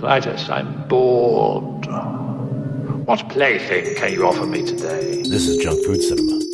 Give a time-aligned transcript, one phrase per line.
[0.00, 1.84] Klytus, I'm bored.
[3.06, 5.20] What plaything can you offer me today?
[5.24, 6.49] This is Junk Food Cinema.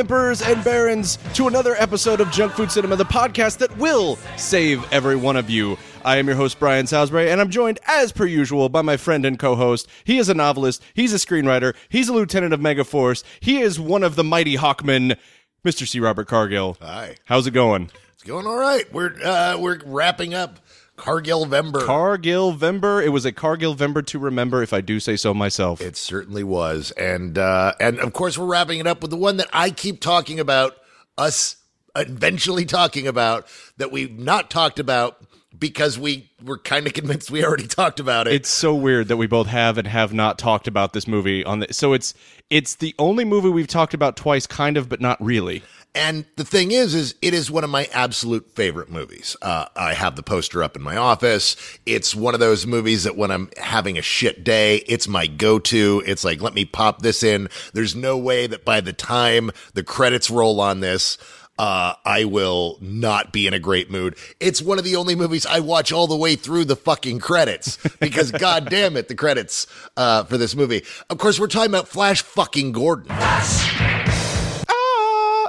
[0.00, 4.82] Emperors and Barons, to another episode of Junk Food Cinema, the podcast that will save
[4.90, 5.76] every one of you.
[6.06, 9.26] I am your host, Brian Salisbury, and I'm joined, as per usual, by my friend
[9.26, 9.86] and co host.
[10.04, 14.02] He is a novelist, he's a screenwriter, he's a lieutenant of Megaforce, he is one
[14.02, 15.18] of the mighty Hawkmen,
[15.66, 15.86] Mr.
[15.86, 16.00] C.
[16.00, 16.78] Robert Cargill.
[16.80, 17.16] Hi.
[17.26, 17.90] How's it going?
[18.14, 18.90] It's going all right.
[18.94, 20.60] We're uh, we're wrapping up
[21.00, 21.84] Cargill Vember.
[21.84, 23.04] Cargill Vember.
[23.04, 25.80] It was a Cargill Vember to remember, if I do say so myself.
[25.80, 29.38] It certainly was, and uh, and of course we're wrapping it up with the one
[29.38, 30.76] that I keep talking about.
[31.18, 31.56] Us
[31.96, 35.22] eventually talking about that we've not talked about
[35.58, 38.34] because we were kind of convinced we already talked about it.
[38.34, 41.60] It's so weird that we both have and have not talked about this movie on
[41.60, 41.72] the.
[41.72, 42.14] So it's
[42.48, 45.62] it's the only movie we've talked about twice, kind of, but not really.
[45.94, 49.36] And the thing is, is it is one of my absolute favorite movies.
[49.42, 51.56] Uh, I have the poster up in my office.
[51.84, 56.02] It's one of those movies that when I'm having a shit day, it's my go-to.
[56.06, 57.48] It's like, let me pop this in.
[57.72, 61.18] There's no way that by the time the credits roll on this,
[61.58, 64.16] uh, I will not be in a great mood.
[64.38, 67.76] It's one of the only movies I watch all the way through the fucking credits
[68.00, 70.84] because god damn it, the credits, uh, for this movie.
[71.10, 73.14] Of course, we're talking about Flash fucking Gordon.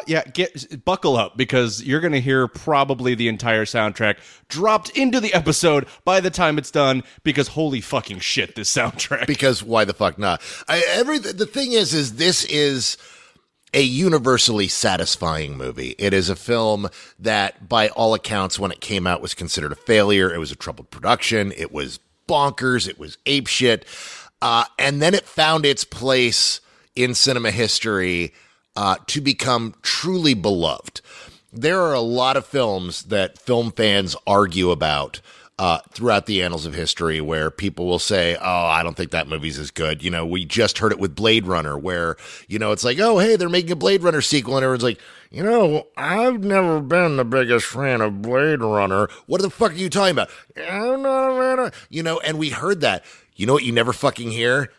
[0.07, 4.17] Yeah, get buckle up because you're going to hear probably the entire soundtrack
[4.47, 7.03] dropped into the episode by the time it's done.
[7.23, 9.27] Because holy fucking shit, this soundtrack.
[9.27, 10.41] Because why the fuck not?
[10.67, 12.97] I, every the thing is, is this is
[13.73, 15.95] a universally satisfying movie.
[15.97, 19.75] It is a film that, by all accounts, when it came out, was considered a
[19.75, 20.33] failure.
[20.33, 21.53] It was a troubled production.
[21.55, 22.87] It was bonkers.
[22.87, 23.83] It was apeshit.
[24.41, 26.59] Uh, and then it found its place
[26.95, 28.33] in cinema history
[28.75, 31.01] uh, to become truly beloved.
[31.53, 35.21] There are a lot of films that film fans argue about.
[35.59, 39.27] Uh, throughout the annals of history, where people will say, "Oh, I don't think that
[39.27, 42.15] movie's as good." You know, we just heard it with Blade Runner, where
[42.47, 44.99] you know it's like, "Oh, hey, they're making a Blade Runner sequel," and everyone's like,
[45.29, 49.07] "You know, I've never been the biggest fan of Blade Runner.
[49.27, 53.05] What the fuck are you talking about?" I'm not you know, and we heard that.
[53.35, 53.63] You know what?
[53.63, 54.71] You never fucking hear.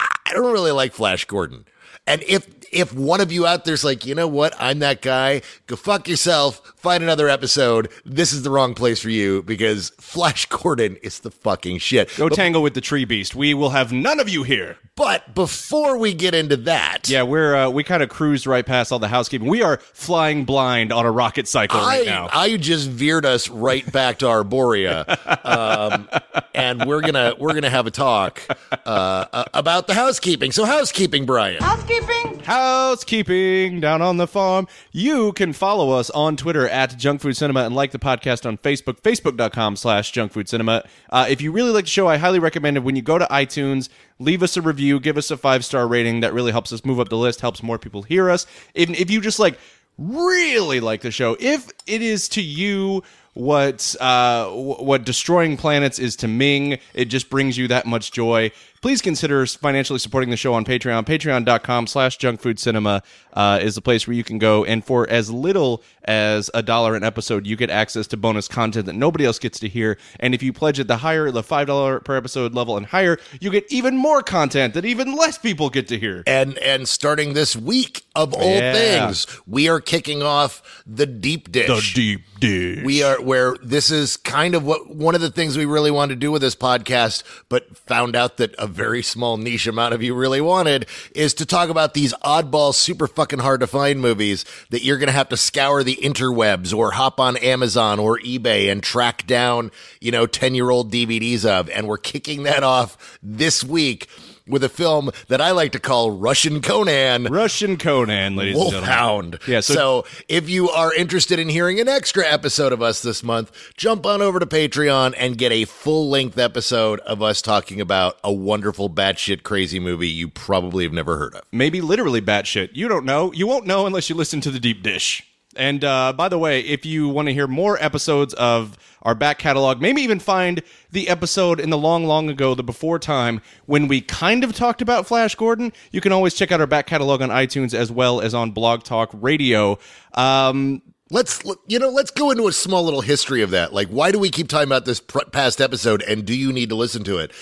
[0.00, 1.66] I don't really like Flash Gordon.
[2.06, 5.42] And if if one of you out there's like, you know what, I'm that guy,
[5.66, 7.90] go fuck yourself, find another episode.
[8.04, 12.14] This is the wrong place for you because Flash Gordon is the fucking shit.
[12.16, 13.36] Go but, tangle with the tree beast.
[13.36, 14.78] We will have none of you here.
[14.94, 18.92] But before we get into that, yeah, we're uh, we kind of cruised right past
[18.92, 19.48] all the housekeeping.
[19.48, 22.28] We are flying blind on a rocket cycle I, right now.
[22.30, 25.06] I just veered us right back to Arboria,
[25.46, 26.10] um,
[26.54, 28.42] and we're gonna we're gonna have a talk
[28.84, 30.52] uh, about the housekeeping.
[30.52, 31.62] So housekeeping, Brian.
[31.62, 32.40] Housekeeping.
[32.40, 34.68] Housekeeping down on the farm.
[34.90, 38.58] You can follow us on Twitter at Junk Food Cinema and like the podcast on
[38.58, 40.84] Facebook, facebook.com slash Junk Food Cinema.
[41.10, 43.26] Uh, if you really like the show, I highly recommend it when you go to
[43.26, 43.88] iTunes,
[44.18, 46.20] leave us a review, give us a five star rating.
[46.20, 48.46] That really helps us move up the list, helps more people hear us.
[48.74, 49.58] If, if you just like
[49.98, 53.02] really like the show, if it is to you
[53.34, 58.50] what uh, what destroying planets is to Ming, it just brings you that much joy
[58.82, 61.06] please consider financially supporting the show on Patreon.
[61.06, 64.64] Patreon.com slash junkfoodcinema uh, is the place where you can go.
[64.64, 68.86] And for as little as a dollar an episode, you get access to bonus content
[68.86, 69.96] that nobody else gets to hear.
[70.20, 73.50] And if you pledge at the higher, the $5 per episode level and higher, you
[73.50, 76.24] get even more content that even less people get to hear.
[76.26, 78.72] And, and starting this week, of all yeah.
[78.72, 81.94] things, we are kicking off the deep dish.
[81.94, 82.84] The deep dish.
[82.84, 86.14] We are where this is kind of what one of the things we really wanted
[86.14, 90.02] to do with this podcast, but found out that a very small niche amount of
[90.02, 94.44] you really wanted is to talk about these oddball, super fucking hard to find movies
[94.70, 98.70] that you're going to have to scour the interwebs or hop on Amazon or eBay
[98.70, 99.70] and track down,
[100.00, 101.70] you know, 10 year old DVDs of.
[101.70, 104.08] And we're kicking that off this week
[104.46, 107.24] with a film that I like to call Russian Conan.
[107.24, 108.80] Russian Conan, ladies and gentlemen.
[108.88, 109.38] Wolfhound.
[109.46, 113.22] Yeah, so- so, if you are interested in hearing an extra episode of us this
[113.22, 117.80] month, jump on over to Patreon and get a full length episode of us talking
[117.80, 121.42] about a wonderful batshit crazy movie you probably have never heard of.
[121.52, 122.70] maybe literally batshit.
[122.72, 123.32] You don't know.
[123.32, 125.24] You won't know unless you listen to the deep dish.
[125.56, 129.38] And uh, by the way, if you want to hear more episodes of our back
[129.38, 133.88] catalog, maybe even find the episode in the long, long ago, the before time, when
[133.88, 137.20] we kind of talked about Flash Gordon, you can always check out our back catalog
[137.20, 139.78] on iTunes as well as on Blog Talk Radio.
[140.14, 143.74] Um, Let's you know, let's go into a small little history of that.
[143.74, 146.70] Like why do we keep talking about this pr- past episode and do you need
[146.70, 147.32] to listen to it?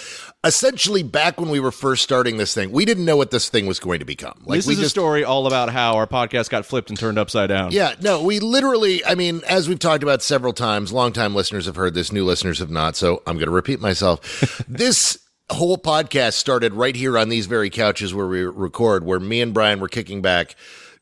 [0.42, 3.66] Essentially back when we were first starting this thing, we didn't know what this thing
[3.66, 4.40] was going to become.
[4.46, 7.18] Like this we is a story all about how our podcast got flipped and turned
[7.18, 7.72] upside down.
[7.72, 11.76] Yeah, no, we literally, I mean, as we've talked about several times, longtime listeners have
[11.76, 14.64] heard this, new listeners have not, so I'm going to repeat myself.
[14.68, 15.18] this
[15.50, 19.52] whole podcast started right here on these very couches where we record, where me and
[19.52, 20.54] Brian were kicking back,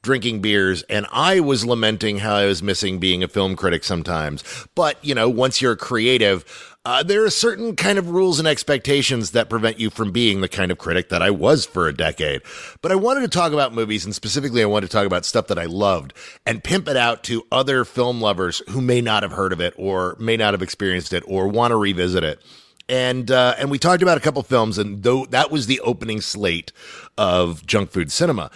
[0.02, 4.42] drinking beers, and I was lamenting how I was missing being a film critic sometimes.
[4.74, 8.48] But, you know, once you're a creative, uh, there are certain kind of rules and
[8.48, 11.92] expectations that prevent you from being the kind of critic that I was for a
[11.92, 12.40] decade.
[12.80, 15.48] But I wanted to talk about movies, and specifically, I wanted to talk about stuff
[15.48, 16.14] that I loved
[16.46, 19.74] and pimp it out to other film lovers who may not have heard of it
[19.76, 22.40] or may not have experienced it or want to revisit it.
[22.88, 26.22] And uh, and we talked about a couple films, and though that was the opening
[26.22, 26.72] slate
[27.18, 28.50] of junk food cinema.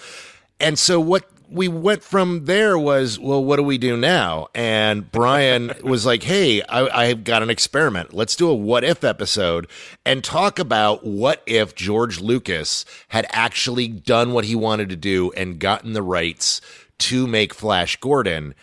[0.59, 4.49] And so what we went from there was, well, what do we do now?
[4.55, 8.15] And Brian was like, hey, I, I've got an experiment.
[8.15, 9.69] Let's do a what if episode
[10.05, 15.31] and talk about what if George Lucas had actually done what he wanted to do
[15.33, 16.61] and gotten the rights
[16.99, 18.55] to make Flash Gordon.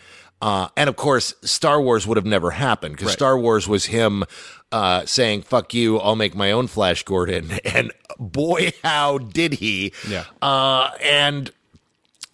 [0.42, 4.24] Uh, and of course, Star Wars would have never happened because Star Wars was him
[4.72, 7.52] uh, saying, fuck you, I'll make my own Flash Gordon.
[7.64, 9.92] And boy, how did he.
[10.08, 10.24] Yeah.
[10.42, 11.50] Uh, and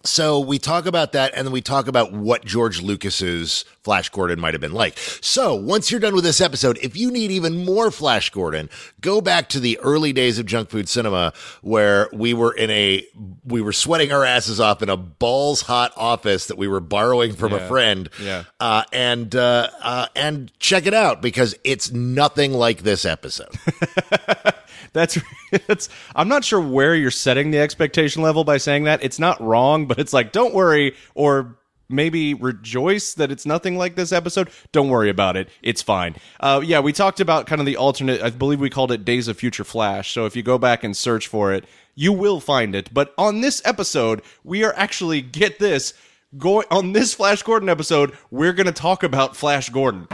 [0.07, 4.39] so we talk about that, and then we talk about what George Lucas's Flash Gordon
[4.39, 4.97] might have been like.
[5.21, 8.69] So once you're done with this episode, if you need even more Flash Gordon,
[9.01, 13.05] go back to the early days of junk food cinema where we were in a
[13.45, 17.33] we were sweating our asses off in a balls hot office that we were borrowing
[17.33, 18.09] from a friend.
[18.21, 18.43] Yeah.
[18.59, 23.55] Uh, and uh, uh, and check it out because it's nothing like this episode.
[24.97, 25.19] That's
[25.67, 29.03] that's I'm not sure where you're setting the expectation level by saying that.
[29.03, 31.57] It's not wrong, but it's like don't worry or
[31.89, 34.49] maybe rejoice that it's nothing like this episode.
[34.71, 35.49] Don't worry about it.
[35.61, 36.15] It's fine.
[36.39, 38.21] Uh, yeah, we talked about kind of the alternate.
[38.21, 40.11] I believe we called it Days of Future Flash.
[40.11, 41.65] So if you go back and search for it,
[41.95, 42.93] you will find it.
[42.93, 45.93] But on this episode, we are actually get this
[46.37, 48.17] going on this Flash Gordon episode.
[48.31, 50.07] We're going to talk about Flash Gordon.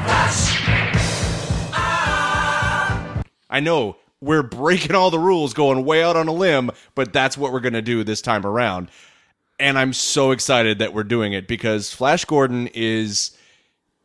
[3.49, 7.37] I know we're breaking all the rules, going way out on a limb, but that's
[7.37, 8.89] what we're going to do this time around.
[9.59, 13.37] And I'm so excited that we're doing it because Flash Gordon is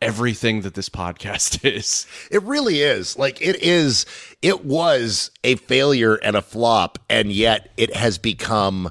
[0.00, 2.06] everything that this podcast is.
[2.30, 3.18] It really is.
[3.18, 4.06] Like it is
[4.42, 8.90] it was a failure and a flop and yet it has become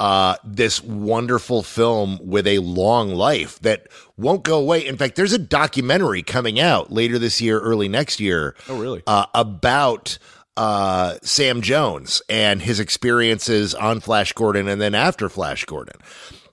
[0.00, 3.86] uh, this wonderful film with a long life that
[4.16, 4.84] won't go away.
[4.86, 8.56] In fact, there's a documentary coming out later this year, early next year.
[8.66, 9.02] Oh, really?
[9.06, 10.16] Uh, about
[10.60, 15.98] uh, Sam Jones and his experiences on Flash Gordon and then after Flash Gordon.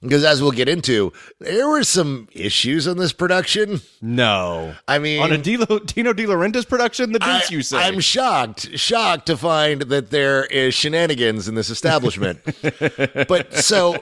[0.01, 3.81] Because as we'll get into, there were some issues on this production.
[4.01, 4.75] No.
[4.87, 7.79] I mean, on a Dilo, Dino De Laurentiis production, the deuce you say.
[7.79, 12.39] I'm shocked, shocked to find that there is shenanigans in this establishment.
[13.27, 14.01] but so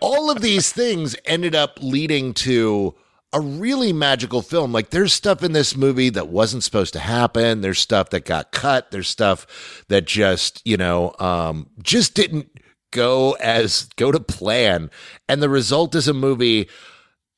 [0.00, 2.94] all of these things ended up leading to
[3.34, 4.72] a really magical film.
[4.72, 7.60] Like there's stuff in this movie that wasn't supposed to happen.
[7.60, 8.92] There's stuff that got cut.
[8.92, 12.48] There's stuff that just, you know, um, just didn't
[12.92, 14.90] go as go to plan.
[15.28, 16.68] And the result is a movie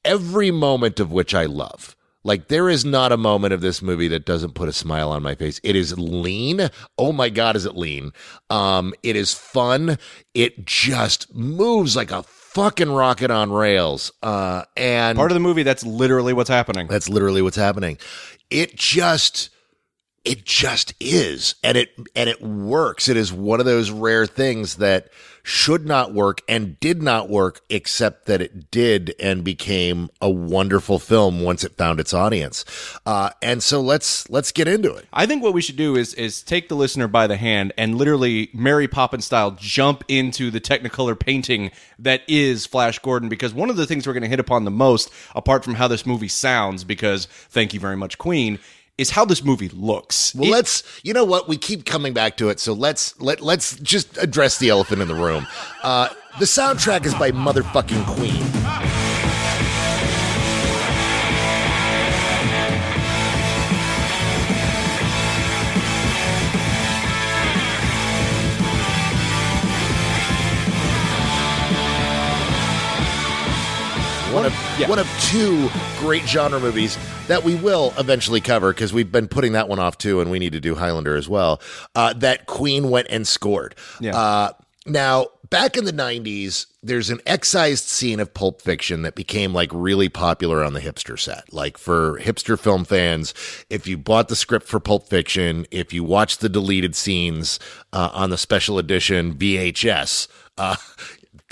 [0.05, 1.97] every moment of which I love.
[2.23, 5.23] Like there is not a moment of this movie that doesn't put a smile on
[5.23, 5.61] my face.
[5.63, 6.71] It is lean.
[6.99, 8.13] Oh my god, is it lean?
[8.51, 9.97] Um, it is fun.
[10.35, 12.25] It just moves like a
[12.57, 14.11] fucking rocket on rails.
[14.23, 16.87] Uh, and Part of the movie, that's literally what's happening.
[16.87, 17.99] that's literally what's happening.
[18.51, 19.51] It just
[20.25, 23.09] it just is and it and it works.
[23.09, 25.11] It is one of those rare things that
[25.47, 30.99] should not work and did not work except that it did and became a wonderful
[30.99, 32.65] film once it found its audience.
[33.07, 35.07] Uh, and so let's let's get into it.
[35.13, 37.95] I think what we should do is is take the listener by the hand and
[37.95, 43.71] literally Mary Poppins style jump into the Technicolor painting that is Flash Gordon because one
[43.71, 46.27] of the things we're going to hit upon the most apart from how this movie
[46.27, 48.59] sounds because thank you very much Queen
[48.99, 50.35] is how this movie looks.
[50.35, 50.83] Well, It- let's.
[51.03, 51.49] You know what?
[51.49, 55.09] We keep coming back to it, so let's let let's just address the elephant in
[55.09, 55.47] the room.
[55.83, 59.06] Uh, the soundtrack is by motherfucking Queen.
[74.37, 74.89] One of Yeah.
[74.89, 79.53] one of two great genre movies that we will eventually cover because we've been putting
[79.53, 81.61] that one off too, and we need to do Highlander as well.
[81.95, 83.75] Uh, that Queen went and scored.
[83.99, 84.15] Yeah.
[84.15, 84.53] Uh,
[84.85, 89.71] now, back in the '90s, there's an excised scene of Pulp Fiction that became like
[89.73, 91.51] really popular on the hipster set.
[91.53, 93.33] Like for hipster film fans,
[93.71, 97.59] if you bought the script for Pulp Fiction, if you watched the deleted scenes
[97.95, 100.29] uh, on the special edition VHS.
[100.59, 100.77] Uh,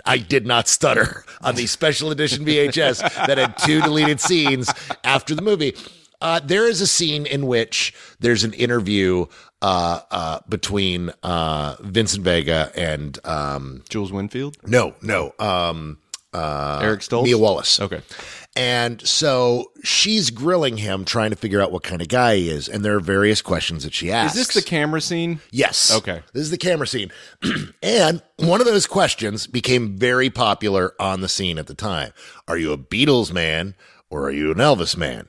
[0.04, 5.34] I did not stutter on the special edition VHS that had two deleted scenes after
[5.34, 5.74] the movie.
[6.20, 9.26] Uh, there is a scene in which there's an interview
[9.60, 15.98] uh, uh, between uh, Vincent Vega and um, Jules Winfield, no, no, um,
[16.32, 17.80] uh, Eric Stoltz, Mia Wallace.
[17.80, 18.00] Okay,
[18.56, 22.68] And so she's grilling him, trying to figure out what kind of guy he is.
[22.68, 24.38] And there are various questions that she asks.
[24.38, 25.40] is this the camera scene?
[25.50, 25.92] Yes.
[25.92, 26.22] Okay.
[26.32, 27.10] This is the camera scene.
[27.82, 32.12] and one of those questions became very popular on the scene at the time.
[32.46, 33.74] Are you a Beatles man
[34.08, 35.28] or are you an Elvis man?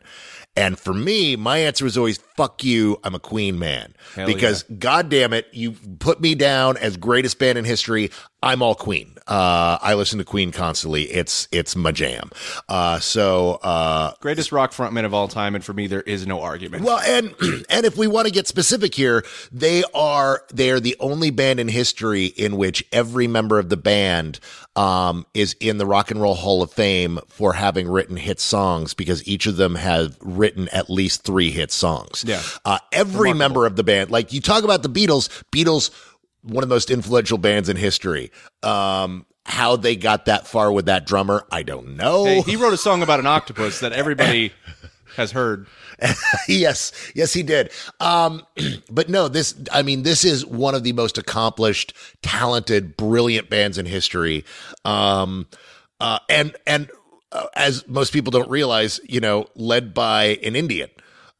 [0.58, 3.94] And for me, my answer was always fuck you, I'm a Queen man.
[4.16, 8.10] Hell because god damn it, you put me down as greatest band in history.
[8.42, 9.15] I'm all Queen.
[9.28, 11.04] Uh, I listen to Queen constantly.
[11.04, 12.30] It's it's my jam.
[12.70, 16.42] Uh, so uh, Greatest rock frontman of all time, and for me, there is no
[16.42, 16.84] argument.
[16.84, 17.34] well, and
[17.70, 21.60] and if we want to get specific here, they are they are the only band
[21.60, 24.40] in history in which every member of the band
[24.76, 28.94] um, is in the Rock and Roll Hall of Fame for having written hit songs
[28.94, 32.24] because each of them have written at least three hit songs.
[32.28, 32.42] Yeah.
[32.66, 35.90] uh, every member of the band, like you talk about the Beatles, Beatles,
[36.46, 38.32] one of the most influential bands in history.
[38.64, 42.26] Um, how they got that far with that drummer, I don't know.
[42.26, 44.52] Hey, he wrote a song about an octopus that everybody
[45.16, 45.68] has heard.
[46.48, 47.72] yes, yes, he did.
[48.00, 48.44] Um,
[48.92, 53.78] but no, this, I mean, this is one of the most accomplished, talented, brilliant bands
[53.78, 54.44] in history.
[54.84, 55.48] Um,
[56.00, 56.90] uh, and, and,
[57.32, 60.90] uh, as most people don't realize, you know, led by an Indian.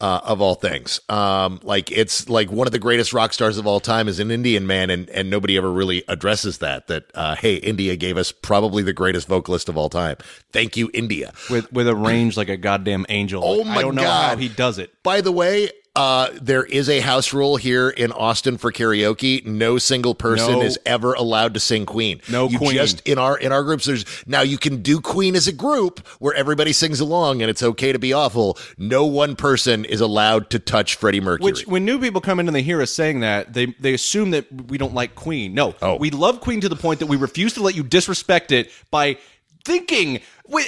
[0.02, 3.66] Uh, of all things, um, like it's like one of the greatest rock stars of
[3.66, 6.88] all time is an Indian man, and and nobody ever really addresses that.
[6.88, 10.18] That uh, hey, India gave us probably the greatest vocalist of all time.
[10.52, 11.32] Thank you, India.
[11.50, 13.42] with with a range like a goddamn angel.
[13.42, 14.40] Oh I my don't know how God.
[14.40, 14.92] he does it.
[15.02, 19.46] By the way, uh, there is a house rule here in Austin for karaoke.
[19.46, 20.62] No single person No.
[20.62, 22.20] is ever allowed to sing Queen.
[22.30, 22.74] No you Queen.
[22.74, 26.06] Just in our in our groups, there's now you can do Queen as a group
[26.20, 28.58] where everybody sings along and it's okay to be awful.
[28.78, 31.52] No one person is allowed to touch Freddie Mercury.
[31.52, 34.32] Which, when new people come in and they hear us saying that, they they assume
[34.32, 35.54] that we don't like Queen.
[35.54, 35.96] No, Oh.
[35.96, 39.18] we love Queen to the point that we refuse to let you disrespect it by
[39.64, 40.20] thinking,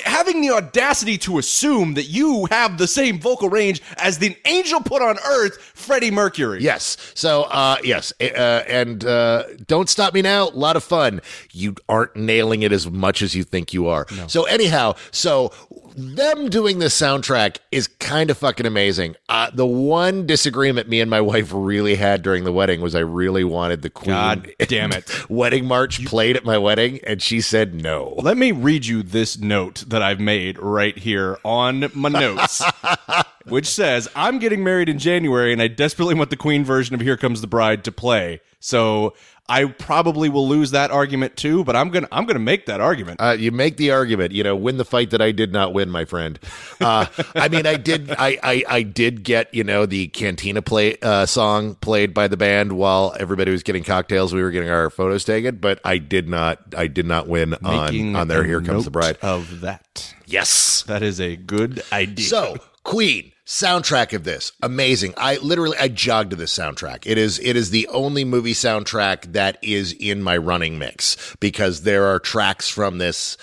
[0.03, 4.81] having the audacity to assume that you have the same vocal range as the angel
[4.81, 6.61] put on earth, Freddie Mercury.
[6.61, 6.97] Yes.
[7.13, 8.13] So, uh, yes.
[8.19, 10.49] Uh, and uh, don't stop me now.
[10.49, 11.21] A lot of fun.
[11.51, 14.07] You aren't nailing it as much as you think you are.
[14.27, 15.53] So, anyhow, so
[15.97, 19.15] them doing this soundtrack is kind of fucking amazing.
[19.27, 22.99] Uh, the one disagreement me and my wife really had during the wedding was I
[22.99, 25.27] really wanted the Queen God damn it.
[25.27, 28.13] wedding march played at my wedding, and she said no.
[28.19, 32.63] Let me read you this note that I've made right here on my notes,
[33.47, 37.01] which says, I'm getting married in January and I desperately want the Queen version of
[37.01, 38.41] Here Comes the Bride to play.
[38.59, 39.13] So
[39.49, 43.21] I probably will lose that argument too, but I'm gonna I'm gonna make that argument.
[43.21, 45.89] Uh, you make the argument, you know, win the fight that I did not win,
[45.89, 46.37] my friend.
[46.81, 50.97] Uh, I mean, I did, I, I, I did get, you know, the Cantina play
[51.01, 54.33] uh, song played by the band while everybody was getting cocktails.
[54.33, 57.85] We were getting our photos taken, but I did not, I did not win on
[57.85, 59.17] Making on their Here Comes the Bride.
[59.21, 60.13] of that.
[60.25, 60.83] Yes.
[60.87, 62.25] That is a good idea.
[62.25, 65.13] So, Queen soundtrack of this amazing.
[65.17, 67.05] I literally I jogged to this soundtrack.
[67.05, 71.81] It is it is the only movie soundtrack that is in my running mix because
[71.81, 73.35] there are tracks from this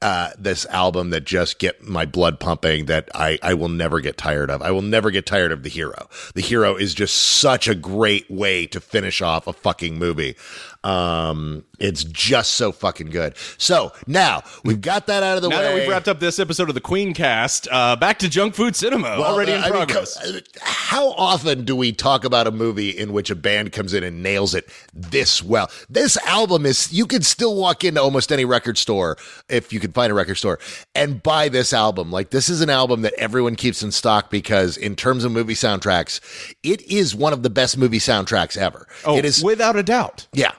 [0.00, 4.16] uh, this album that just get my blood pumping that I, I will never get
[4.16, 4.62] tired of.
[4.62, 6.08] I will never get tired of The Hero.
[6.34, 10.36] The Hero is just such a great way to finish off a fucking movie.
[10.84, 13.34] Um, it's just so fucking good.
[13.56, 15.62] So now we've got that out of the now way.
[15.64, 18.74] that we've wrapped up this episode of the Queen Cast, uh, back to junk food
[18.76, 20.18] cinema Well, already in I progress.
[20.20, 24.02] co- how often do we talk about a movie in which a band comes in
[24.02, 25.70] and nails it this well?
[25.88, 29.16] This album is, you could still walk into almost any record store
[29.48, 30.58] if you can find a record store
[30.94, 32.10] and buy this album.
[32.10, 35.54] Like this is an album that everyone keeps in stock because in terms of movie
[35.54, 36.20] soundtracks,
[36.62, 38.86] it is one of the best movie soundtracks ever.
[39.04, 40.26] Oh, it is without a doubt.
[40.32, 40.52] yeah.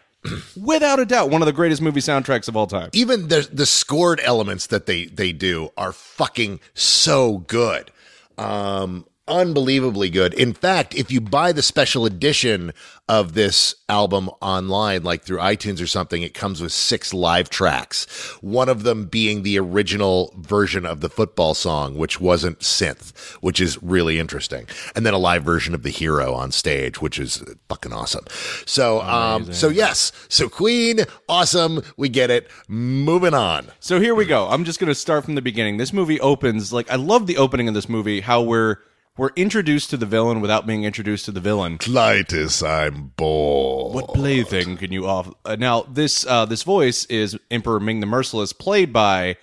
[0.62, 2.90] Without a doubt, one of the greatest movie soundtracks of all time.
[2.94, 7.92] Even the the scored elements that they they do are fucking so good.
[8.38, 10.34] Um unbelievably good.
[10.34, 12.74] In fact, if you buy the special edition
[13.08, 18.06] of this album online, like through iTunes or something, it comes with six live tracks.
[18.42, 23.60] One of them being the original version of the football song, which wasn't synth, which
[23.60, 24.68] is really interesting.
[24.96, 28.26] And then a live version of the hero on stage, which is fucking awesome.
[28.66, 31.82] So, um, so yes, so Queen, awesome.
[31.98, 32.50] We get it.
[32.68, 33.68] Moving on.
[33.80, 34.48] So here we go.
[34.48, 35.78] I'm just going to start from the beginning.
[35.78, 38.22] This movie opens like I love the opening of this movie.
[38.22, 38.78] How we're
[39.18, 41.78] we're introduced to the villain without being introduced to the villain.
[41.78, 43.94] Klytus, I'm bored.
[43.94, 45.32] What plaything can you offer?
[45.44, 49.36] Uh, now this uh, this voice is Emperor Ming the Merciless, played by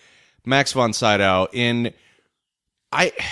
[0.44, 1.48] Max von Sydow.
[1.52, 1.92] In
[2.92, 3.12] I.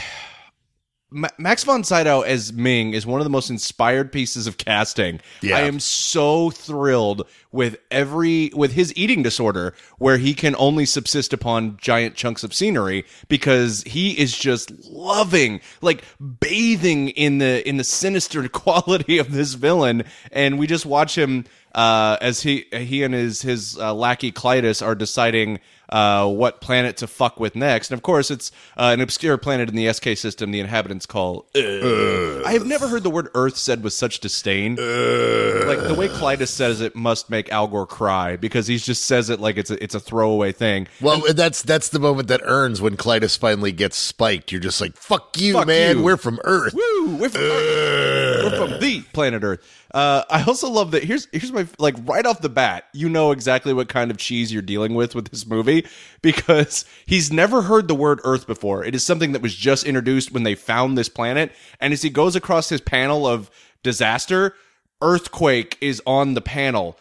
[1.11, 5.21] Ma- Max von Sydow as Ming is one of the most inspired pieces of casting.
[5.43, 5.59] Yeah.
[5.59, 11.33] I am so thrilled with every with his eating disorder where he can only subsist
[11.33, 16.03] upon giant chunks of scenery because he is just loving like
[16.41, 21.45] bathing in the in the sinister quality of this villain and we just watch him
[21.75, 26.97] uh, as he he and his his uh, lackey Klytus are deciding uh, what planet
[26.99, 27.91] to fuck with next.
[27.91, 31.47] And of course, it's uh, an obscure planet in the SK system the inhabitants call.
[31.55, 34.77] I have never heard the word Earth said with such disdain.
[34.77, 39.31] like the way Klytus says it must make Al Gore cry because he just says
[39.31, 40.89] it like it's a, it's a throwaway thing.
[41.01, 44.53] Well, that's that's the moment that earns when Klytus finally gets spiked.
[44.53, 45.99] You're just like, "Fuck you, Fuck man.
[45.99, 46.05] you.
[46.05, 47.17] We're from Earth." Woo!
[47.17, 48.45] We're from, Earth.
[48.45, 49.61] We're from the planet Earth.
[49.93, 51.05] Uh, I also love that.
[51.05, 52.85] Here's here's my like right off the bat.
[52.93, 55.87] You know exactly what kind of cheese you're dealing with with this movie
[56.23, 58.85] because he's never heard the word Earth before.
[58.85, 61.53] It is something that was just introduced when they found this planet.
[61.81, 63.51] And as he goes across his panel of
[63.85, 64.55] disaster,
[65.01, 66.99] earthquake is on the panel.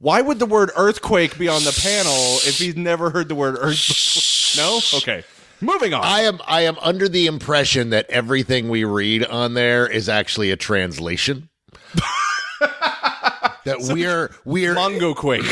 [0.00, 3.58] Why would the word earthquake be on the panel if he's never heard the word
[3.60, 4.56] earth?
[4.56, 4.80] No?
[4.94, 5.24] Okay.
[5.60, 6.02] Moving on.
[6.02, 10.50] I am I am under the impression that everything we read on there is actually
[10.52, 11.50] a translation.
[12.60, 15.44] that we're we're Mongo Quake.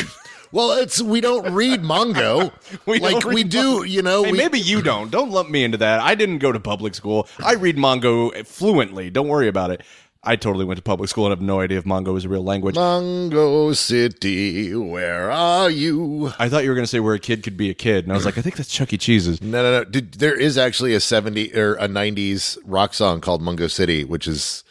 [0.51, 2.51] well, it's we don't read Mongo.
[2.87, 4.23] We like we do, you know.
[4.23, 5.11] Hey, we, maybe you don't.
[5.11, 5.99] Don't lump me into that.
[5.99, 7.27] I didn't go to public school.
[7.43, 9.11] I read Mongo fluently.
[9.11, 9.83] Don't worry about it.
[10.21, 12.43] I totally went to public school and have no idea if Mongo is a real
[12.43, 12.75] language.
[12.75, 16.33] Mongo City, where are you?
[16.37, 18.11] I thought you were going to say where a kid could be a kid, and
[18.11, 18.97] I was like, I think that's Chuck E.
[18.97, 19.41] Cheese's.
[19.49, 19.83] No, no, no.
[19.85, 24.27] Dude, there is actually a 70 or a 90s rock song called Mungo City, which
[24.27, 24.65] is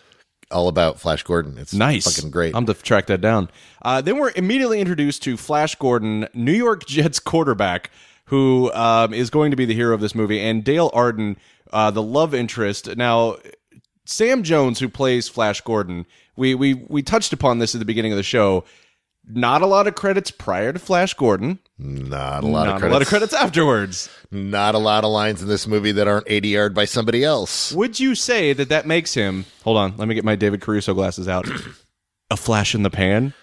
[0.50, 1.56] all about Flash Gordon.
[1.56, 2.54] It's Nice, fucking great.
[2.54, 3.50] I'm to track that down.
[3.82, 7.90] Uh, then we're immediately introduced to Flash Gordon, New York Jets quarterback,
[8.26, 11.38] who um, is going to be the hero of this movie, and Dale Arden,
[11.72, 12.94] uh, the love interest.
[12.96, 13.36] Now,
[14.10, 18.10] Sam Jones, who plays Flash Gordon, we we we touched upon this at the beginning
[18.10, 18.64] of the show.
[19.30, 21.58] Not a lot of credits prior to Flash Gordon.
[21.76, 22.84] not a lot not of credits.
[22.84, 24.08] a lot of credits afterwards.
[24.30, 27.70] Not a lot of lines in this movie that aren't ADR'd by somebody else.
[27.72, 29.44] Would you say that that makes him?
[29.64, 31.46] Hold on, let me get my David Caruso glasses out.
[32.30, 33.34] a flash in the pan.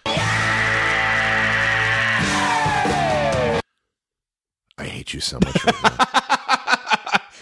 [4.80, 6.22] I hate you so much right now.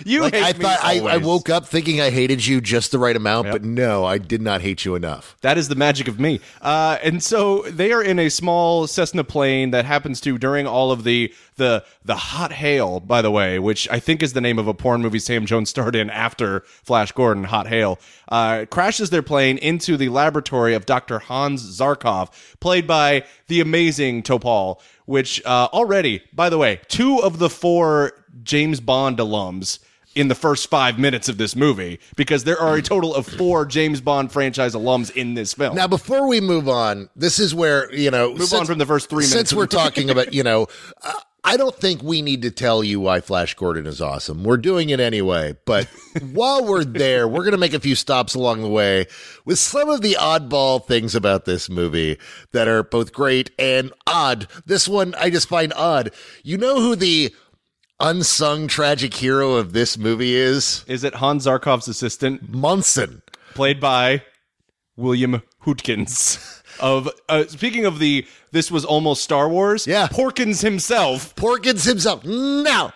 [0.05, 2.91] You like, hate I me thought I, I woke up thinking I hated you just
[2.91, 3.53] the right amount, Yep.
[3.53, 5.35] but no, I did not hate you enough.
[5.41, 6.39] That is the magic of me.
[6.61, 10.91] Uh, and so they are in a small Cessna plane that happens to during all
[10.91, 14.57] of the the the hot hail, by the way, which I think is the name
[14.59, 17.43] of a porn movie Sam Jones starred in after Flash Gordon.
[17.45, 21.19] Hot hail uh, crashes their plane into the laboratory of Dr.
[21.19, 24.79] Hans Zarkov, played by the amazing Topol.
[25.05, 28.13] Which uh, already, by the way, two of the four
[28.43, 29.79] James Bond alums
[30.15, 33.65] in the first five minutes of this movie because there are a total of four
[33.65, 35.75] James Bond franchise alums in this film.
[35.75, 39.09] Now, before we move on, this is where, you know, Move on from the first
[39.09, 40.67] three minutes Since we're talking about, you know,
[41.03, 41.13] uh,
[41.45, 44.45] I don't think we need to tell you why Flash Gordon is awesome.
[44.45, 45.57] We're doing it anyway.
[45.65, 45.85] But
[46.31, 49.07] while we're there, we're going to make a few stops along the way
[49.43, 52.17] with some of the oddball things about this movie
[52.53, 54.47] that are both great and odd.
[54.65, 56.11] This one I just find odd.
[56.43, 57.35] You know who the
[57.99, 60.83] unsung tragic hero of this movie is?
[60.87, 63.21] Is it Hans Zarkov's assistant, Munson.
[63.53, 64.23] played by
[64.95, 66.59] William Hootkins?
[66.79, 69.85] Of uh, speaking of the, this was almost Star Wars.
[69.85, 70.07] Yeah.
[70.07, 71.35] Porkins himself.
[71.35, 72.25] Porkins himself.
[72.25, 72.93] Now,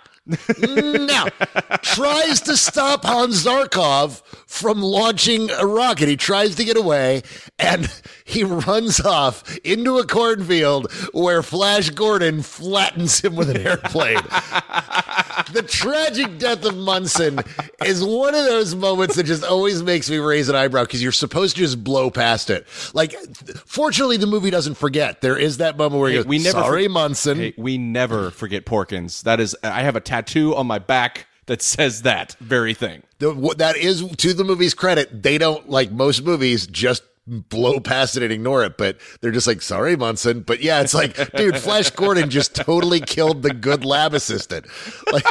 [0.58, 1.28] now
[1.84, 6.08] Tries to stop Hans Zarkov from launching a rocket.
[6.10, 7.22] He tries to get away
[7.60, 7.88] and
[8.28, 14.16] he runs off into a cornfield where Flash Gordon flattens him with an airplane.
[15.54, 17.40] the tragic death of Munson
[17.86, 21.12] is one of those moments that just always makes me raise an eyebrow because you're
[21.12, 22.68] supposed to just blow past it.
[22.94, 23.14] Like,
[23.66, 25.22] fortunately, the movie doesn't forget.
[25.22, 27.38] There is that moment where he Hey, goes, we never sorry, for- Munson.
[27.38, 29.24] Hey, we never forget Porkins.
[29.24, 33.04] That is, I have a tattoo on my back that says that very thing.
[33.20, 35.24] the, that is to the movie's credit.
[35.24, 39.48] They don't like most movies just blow past it and ignore it, but they're just
[39.48, 40.42] like, sorry, Munson.
[40.42, 44.66] But yeah, it's like, dude, Flash Gordon just totally killed the good lab assistant.
[45.12, 45.26] Like,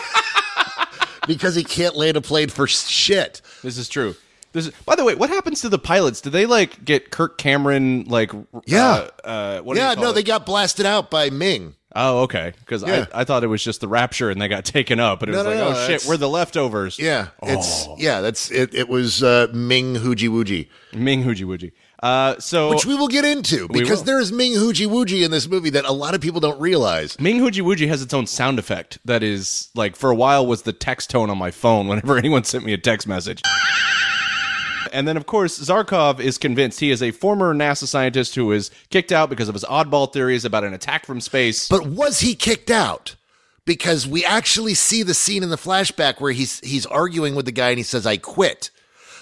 [1.26, 3.40] because he can't land a plane for shit.
[3.62, 4.14] This is true.
[4.52, 6.20] This is, by the way, what happens to the pilots?
[6.20, 8.32] Do they like get Kirk Cameron like?
[8.66, 9.08] Yeah.
[9.24, 10.14] Uh, uh, what do you Yeah, no, it?
[10.14, 11.74] they got blasted out by Ming.
[11.98, 12.52] Oh, okay.
[12.60, 13.06] Because Yeah.
[13.14, 15.32] I, I thought it was just the Rapture and they got taken up, and it
[15.32, 16.98] No, was no, like, no, oh shit, we're the leftovers.
[16.98, 17.96] Yeah, it's Oh.
[17.98, 18.74] yeah, that's it.
[18.74, 21.72] It was uh, Ming Hooji Wooji, Ming Hooji Wooji.
[22.02, 25.48] Uh, so which we will get into because there is Ming Hooji Wooji in this
[25.48, 27.18] movie that a lot of people don't realize.
[27.18, 30.62] Ming Hooji Wooji has its own sound effect that is like for a while was
[30.62, 33.40] the text tone on my phone whenever anyone sent me a text message.
[34.92, 38.70] And then, of course, Zarkov is convinced he is a former NASA scientist who was
[38.90, 41.68] kicked out because of his oddball theories about an attack from space.
[41.68, 43.16] But was he kicked out?
[43.64, 47.52] Because we actually see the scene in the flashback where he's he's arguing with the
[47.52, 48.70] guy and he says, "I quit."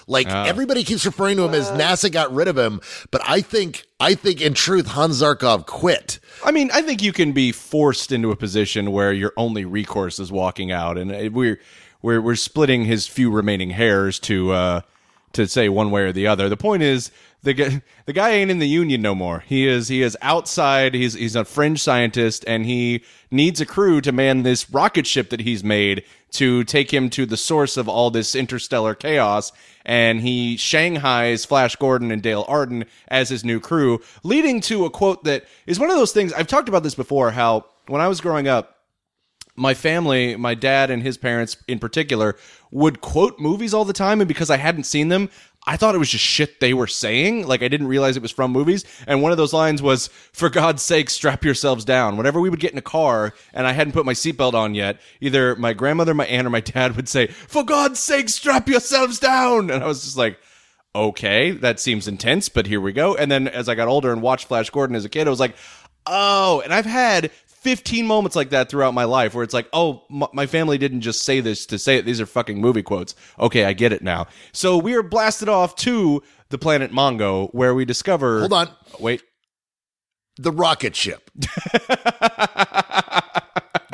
[0.06, 0.44] Like ah.
[0.44, 1.76] everybody keeps referring to him as uh.
[1.76, 6.18] NASA got rid of him, but I think I think in truth Hans Zarkov quit.
[6.44, 10.18] I mean, I think you can be forced into a position where your only recourse
[10.18, 11.60] is walking out, and uh, we're
[12.02, 14.80] we're we're splitting his few remaining hairs to uh,
[15.32, 16.48] to say one way or the other.
[16.48, 17.10] The point is
[17.44, 19.40] the guy the guy ain't in the union no more.
[19.46, 20.94] He is he is outside.
[20.94, 25.30] He's he's a fringe scientist, and he needs a crew to man this rocket ship
[25.30, 29.52] that he's made to take him to the source of all this interstellar chaos.
[29.84, 34.90] And he shanghais Flash Gordon and Dale Arden as his new crew, leading to a
[34.90, 37.30] quote that is one of those things I've talked about this before.
[37.30, 38.74] How when I was growing up,
[39.56, 42.36] my family, my dad and his parents in particular,
[42.70, 44.20] would quote movies all the time.
[44.20, 45.30] And because I hadn't seen them,
[45.66, 47.46] I thought it was just shit they were saying.
[47.46, 48.84] Like I didn't realize it was from movies.
[49.06, 52.16] And one of those lines was, for God's sake, strap yourselves down.
[52.16, 55.00] Whenever we would get in a car and I hadn't put my seatbelt on yet,
[55.20, 59.18] either my grandmother, my aunt, or my dad would say, for God's sake, strap yourselves
[59.18, 59.70] down.
[59.70, 60.38] And I was just like,
[60.94, 63.16] okay, that seems intense, but here we go.
[63.16, 65.40] And then as I got older and watched Flash Gordon as a kid, I was
[65.40, 65.56] like,
[66.06, 67.30] oh, and I've had
[67.64, 71.00] 15 moments like that throughout my life where it's like, oh, m- my family didn't
[71.00, 72.04] just say this to say it.
[72.04, 73.14] These are fucking movie quotes.
[73.40, 74.26] Okay, I get it now.
[74.52, 78.40] So we are blasted off to the planet Mongo where we discover.
[78.40, 78.68] Hold on.
[79.00, 79.22] Wait.
[80.36, 81.30] The rocket ship.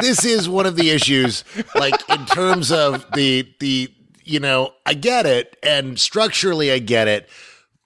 [0.00, 3.88] this is one of the issues like in terms of the the
[4.24, 7.28] you know, I get it and structurally I get it,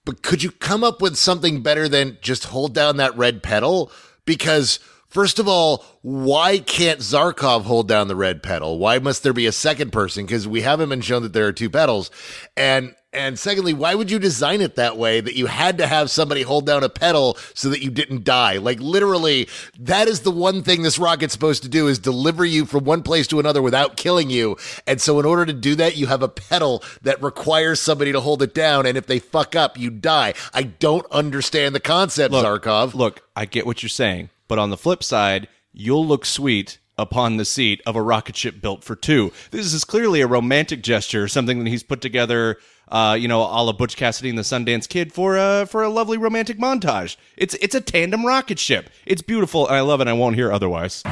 [0.03, 3.91] but could you come up with something better than just hold down that red pedal?
[4.25, 4.79] Because
[5.15, 8.77] first of all, why can't Zarkov hold down the red pedal?
[8.77, 10.25] Why must there be a second person?
[10.25, 12.11] Because we haven't been shown that there are two pedals.
[12.57, 16.11] And and secondly, why would you design it that way that you had to have
[16.11, 18.57] somebody hold down a pedal so that you didn't die?
[18.57, 19.47] Like literally,
[19.79, 23.03] that is the one thing this rocket's supposed to do is deliver you from one
[23.03, 24.57] place to another without killing you.
[24.85, 28.19] And so in order to do that, you have a pedal that requires somebody to
[28.19, 28.85] hold it down.
[28.85, 30.33] And if they fuck up, you die.
[30.53, 32.95] I don't understand the concept, Zarkov.
[32.95, 37.35] Look, I get what you're saying, but on the flip side, you'll look sweet upon
[37.37, 39.31] the seat of a rocket ship built for two.
[39.51, 43.59] This is clearly a romantic gesture, something that he's put together, uh, you know, a
[43.63, 47.17] la Butch Cassidy and the Sundance Kid for a for a lovely romantic montage.
[47.35, 48.89] It's it's a tandem rocket ship.
[49.05, 50.07] It's beautiful, and I love it.
[50.07, 51.03] I won't hear otherwise.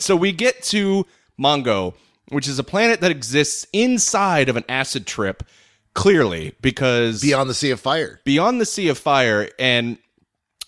[0.00, 1.06] So we get to
[1.38, 1.94] Mongo,
[2.28, 5.42] which is a planet that exists inside of an acid trip.
[5.94, 8.18] Clearly, because Beyond the Sea of Fire.
[8.24, 9.98] beyond the sea of fire and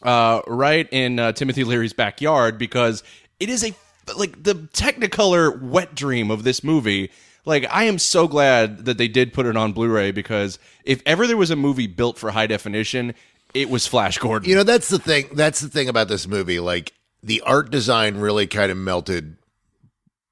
[0.05, 3.03] uh, right in uh, Timothy Leary's backyard because
[3.41, 3.75] it is a
[4.17, 7.11] like the Technicolor wet dream of this movie.
[7.45, 11.27] Like I am so glad that they did put it on Blu-ray because if ever
[11.27, 13.15] there was a movie built for high definition,
[13.55, 14.49] it was Flash Gordon.
[14.49, 15.29] You know, that's the thing.
[15.33, 16.61] That's the thing about this movie.
[16.61, 19.37] Like the art design really kind of melted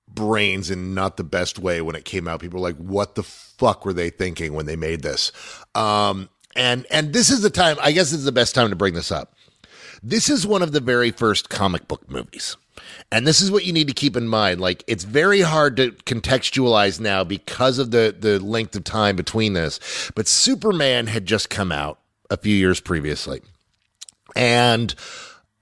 [0.08, 2.40] brains in not the best way when it came out.
[2.40, 5.32] People were like, "What the fuck were they thinking when they made this?"
[5.74, 7.76] Um, and and this is the time.
[7.80, 9.34] I guess is the best time to bring this up.
[10.02, 12.56] This is one of the very first comic book movies.
[13.10, 14.60] And this is what you need to keep in mind.
[14.60, 19.52] Like, it's very hard to contextualize now because of the, the length of time between
[19.52, 20.10] this.
[20.14, 23.42] But Superman had just come out a few years previously.
[24.34, 24.94] And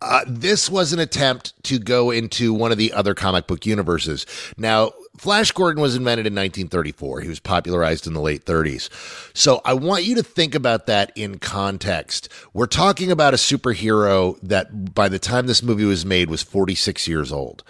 [0.03, 4.25] Uh, this was an attempt to go into one of the other comic book universes.
[4.57, 7.21] Now, Flash Gordon was invented in 1934.
[7.21, 8.89] He was popularized in the late 30s.
[9.37, 12.31] So I want you to think about that in context.
[12.55, 17.07] We're talking about a superhero that by the time this movie was made was 46
[17.07, 17.63] years old.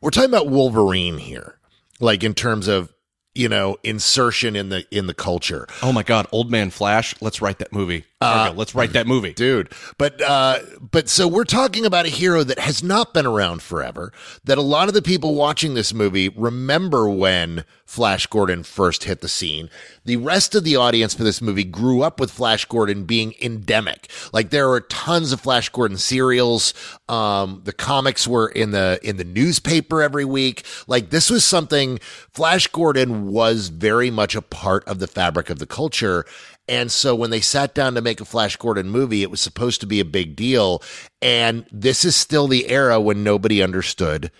[0.00, 1.58] We're talking about Wolverine here,
[1.98, 2.94] like in terms of
[3.36, 7.14] you know insertion in the in the culture Oh my God, Old Man Flash.
[7.20, 8.04] Let's write that movie.
[8.20, 9.32] Cargill, let's write that movie.
[9.34, 10.58] dude but uh
[10.90, 14.12] but so we're talking about a hero that has not been around forever
[14.44, 19.20] that a lot of the people watching this movie remember when flash gordon first hit
[19.20, 19.70] the scene.
[20.04, 24.10] The rest of the audience for this movie grew up with flash gordon being endemic.
[24.32, 26.74] Like there were tons of flash gordon serials.
[27.08, 30.64] Um the comics were in the in the newspaper every week.
[30.86, 32.00] Like this was something
[32.32, 36.26] flash gordon was very much a part of the fabric of the culture.
[36.68, 39.80] And so when they sat down to make a Flash Gordon movie, it was supposed
[39.82, 40.82] to be a big deal.
[41.22, 44.32] And this is still the era when nobody understood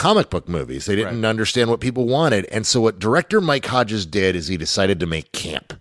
[0.00, 0.86] comic book movies.
[0.86, 2.46] They didn't understand what people wanted.
[2.46, 5.74] And so what director Mike Hodges did is he decided to make camp.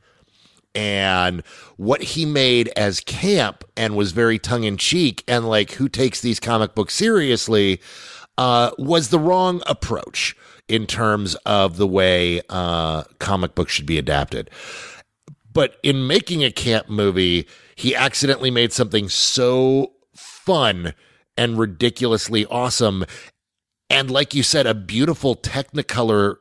[0.76, 1.42] And
[1.78, 6.20] what he made as camp and was very tongue in cheek and like who takes
[6.20, 7.80] these comic books seriously
[8.38, 10.36] uh, was the wrong approach
[10.68, 14.50] in terms of the way uh, comic books should be adapted.
[15.54, 20.94] But in making a camp movie, he accidentally made something so fun
[21.38, 23.06] and ridiculously awesome.
[23.90, 26.38] And like you said, a beautiful Technicolor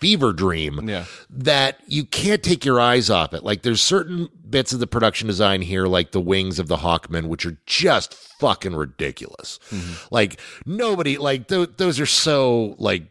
[0.00, 1.06] fever dream Yeah.
[1.30, 3.42] that you can't take your eyes off it.
[3.42, 7.28] Like there's certain bits of the production design here, like the wings of the Hawkman,
[7.28, 9.58] which are just fucking ridiculous.
[9.70, 10.14] Mm-hmm.
[10.14, 13.04] Like nobody, like th- those are so like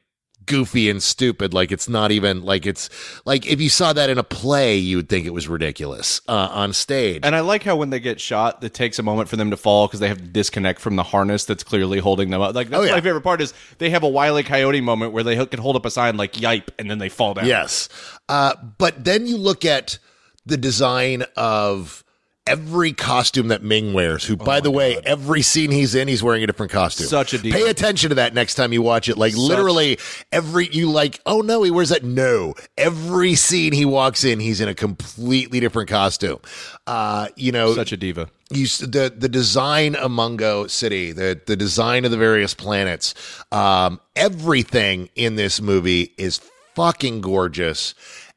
[0.45, 1.53] goofy and stupid.
[1.53, 2.89] Like it's not even like it's
[3.25, 6.49] like if you saw that in a play, you would think it was ridiculous uh,
[6.51, 7.21] on stage.
[7.23, 9.57] And I like how when they get shot, it takes a moment for them to
[9.57, 12.55] fall because they have to disconnect from the harness that's clearly holding them up.
[12.55, 12.93] Like that's Oh, yeah.
[12.93, 15.85] my favorite part is they have a wily coyote moment where they can hold up
[15.85, 17.45] a sign like "yipe" and then they fall down.
[17.45, 17.89] Yes.
[18.29, 19.99] Uh, but then you look at
[20.45, 22.02] the design of
[22.45, 26.43] every costume that Ming wears, who, by the way, every scene he's in, he's wearing
[26.43, 27.07] a different costume.
[27.07, 27.57] Such a diva.
[27.57, 29.17] Pay attention to that next time you watch it.
[29.17, 29.97] Like, literally,
[30.31, 32.03] every, you like, oh no, he wears that.
[32.03, 32.53] No.
[32.77, 36.39] Every scene he walks in, he's in a completely different costume.
[36.85, 38.29] Uh, you know, such a diva.
[38.51, 43.13] you the the design of Mungo City, the the design of the various planets,
[43.51, 46.41] um, everything in this movie is
[46.75, 47.93] fucking gorgeous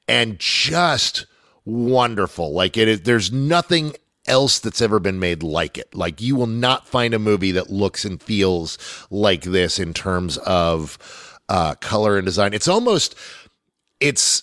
[0.09, 1.27] and just
[1.66, 2.52] wonderful.
[2.52, 3.94] Like it is, there's nothing
[4.26, 5.94] else that's ever been made like it.
[5.94, 8.79] Like you will not find a movie that looks and feels
[9.11, 10.98] like this in terms of
[11.48, 12.55] uh, color and design.
[12.55, 13.14] It's almost
[14.00, 14.42] it's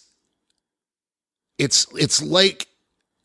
[1.57, 2.67] it's it's like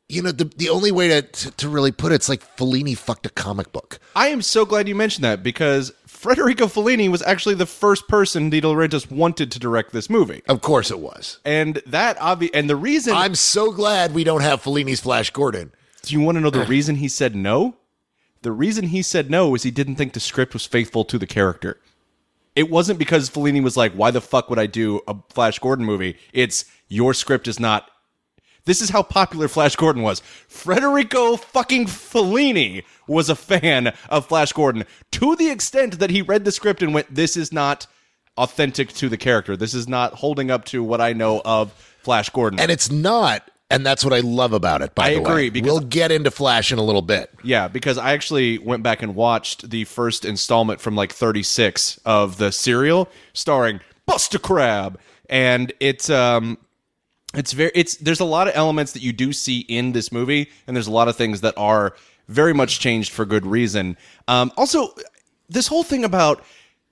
[0.08, 2.96] you know the the only way to, to to really put it, it's like Fellini
[2.96, 3.98] fucked a comic book.
[4.16, 8.50] I am so glad you mentioned that because Federico Fellini was actually the first person
[8.50, 11.38] De Laurentiis wanted to direct this movie, Of course it was.
[11.44, 15.70] and that obvi- and the reason I'm so glad we don't have Fellini's Flash Gordon.
[16.02, 17.76] Do you want to know the reason he said no?
[18.42, 21.26] The reason he said no is he didn't think the script was faithful to the
[21.26, 21.78] character.
[22.56, 25.84] It wasn't because Fellini was like, "Why the fuck would I do a Flash Gordon
[25.84, 27.88] movie?" It's your script is not.
[28.68, 30.20] This is how popular Flash Gordon was.
[30.46, 36.44] Federico fucking Fellini was a fan of Flash Gordon to the extent that he read
[36.44, 37.86] the script and went, "This is not
[38.36, 39.56] authentic to the character.
[39.56, 43.50] This is not holding up to what I know of Flash Gordon." And it's not,
[43.70, 45.30] and that's what I love about it, by I the way.
[45.30, 47.30] agree, because- we'll get into Flash in a little bit.
[47.42, 52.36] Yeah, because I actually went back and watched the first installment from like 36 of
[52.36, 54.98] the serial starring Buster Crabbe,
[55.30, 56.58] and it's um
[57.34, 60.50] it's very it's there's a lot of elements that you do see in this movie,
[60.66, 61.94] and there's a lot of things that are
[62.28, 63.96] very much changed for good reason.
[64.28, 64.94] Um, also,
[65.48, 66.44] this whole thing about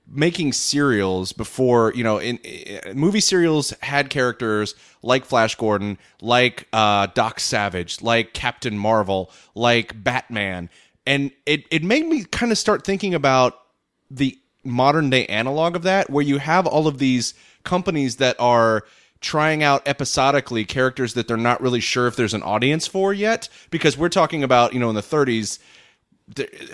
[0.08, 6.68] making serials before you know in, in movie serials had characters like flash gordon like
[6.72, 10.70] uh doc savage like captain marvel like batman
[11.06, 13.58] and it it made me kind of start thinking about
[14.08, 18.84] the modern day analog of that where you have all of these companies that are
[19.26, 23.48] trying out episodically characters that they're not really sure if there's an audience for yet
[23.70, 25.58] because we're talking about you know in the 30s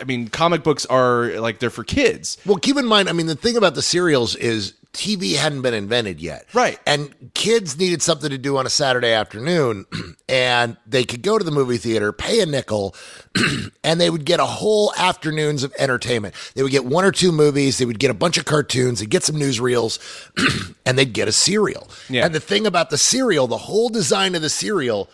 [0.01, 2.39] I mean, comic books are like they're for kids.
[2.47, 5.75] Well, keep in mind, I mean, the thing about the serials is TV hadn't been
[5.75, 6.47] invented yet.
[6.53, 6.79] Right.
[6.87, 9.87] And kids needed something to do on a Saturday afternoon,
[10.29, 12.95] and they could go to the movie theater, pay a nickel,
[13.85, 16.35] and they would get a whole afternoons of entertainment.
[16.55, 19.09] They would get one or two movies, they would get a bunch of cartoons, they'd
[19.11, 19.99] get some newsreels,
[20.87, 21.89] and they'd get a serial.
[22.11, 22.27] Yeah.
[22.27, 25.09] And the thing about the serial, the whole design of the serial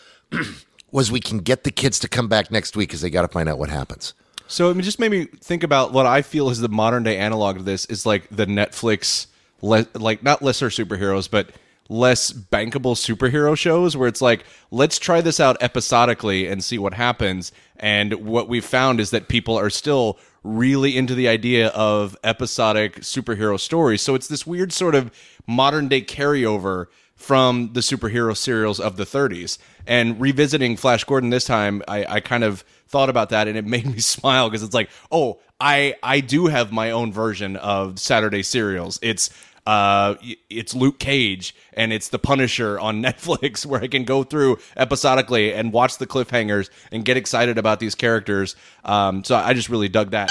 [0.90, 3.28] was we can get the kids to come back next week because they got to
[3.28, 4.14] find out what happens.
[4.48, 7.58] So it just made me think about what I feel is the modern day analog
[7.58, 9.26] to this is like the Netflix,
[9.62, 11.50] le- like not lesser superheroes, but
[11.88, 16.94] less bankable superhero shows where it's like, let's try this out episodically and see what
[16.94, 17.50] happens.
[17.76, 22.96] And what we've found is that people are still really into the idea of episodic
[23.00, 24.02] superhero stories.
[24.02, 25.10] So it's this weird sort of
[25.46, 29.58] modern day carryover from the superhero serials of the 30s.
[29.86, 33.64] And revisiting Flash Gordon this time, I, I kind of thought about that and it
[33.66, 37.98] made me smile because it's like, oh, I I do have my own version of
[37.98, 39.00] Saturday serials.
[39.02, 39.30] It's
[39.68, 40.16] uh,
[40.48, 45.52] it's Luke Cage and it's The Punisher on Netflix, where I can go through episodically
[45.52, 48.56] and watch the cliffhangers and get excited about these characters.
[48.82, 50.30] Um, so I just really dug that.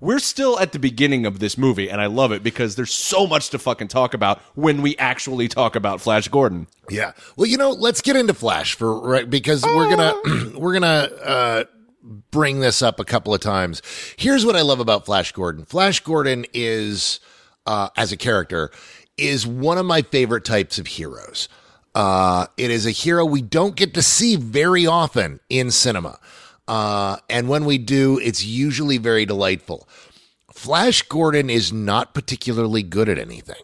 [0.00, 3.26] We're still at the beginning of this movie, and I love it because there's so
[3.26, 6.68] much to fucking talk about when we actually talk about Flash Gordon.
[6.88, 7.12] Yeah.
[7.36, 10.14] Well, you know, let's get into Flash for right because we're gonna
[10.58, 11.64] we're gonna uh,
[12.30, 13.82] bring this up a couple of times.
[14.16, 15.66] Here's what I love about Flash Gordon.
[15.66, 17.20] Flash Gordon is
[17.66, 18.70] uh, as a character
[19.16, 21.48] is one of my favorite types of heroes.
[21.94, 26.18] Uh, it is a hero we don't get to see very often in cinema.
[26.66, 29.86] Uh, and when we do, it's usually very delightful.
[30.52, 33.62] Flash Gordon is not particularly good at anything.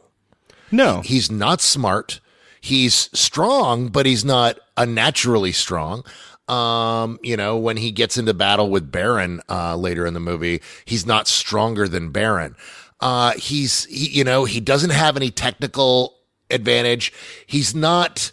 [0.70, 2.20] No, He's not smart.
[2.60, 6.04] He's strong, but he's not unnaturally strong.
[6.48, 10.60] Um, you know, when he gets into battle with Baron uh, later in the movie,
[10.84, 12.56] he's not stronger than Baron.
[13.00, 16.16] Uh, he's, he, you know, he doesn't have any technical
[16.50, 17.12] advantage.
[17.46, 18.32] He's not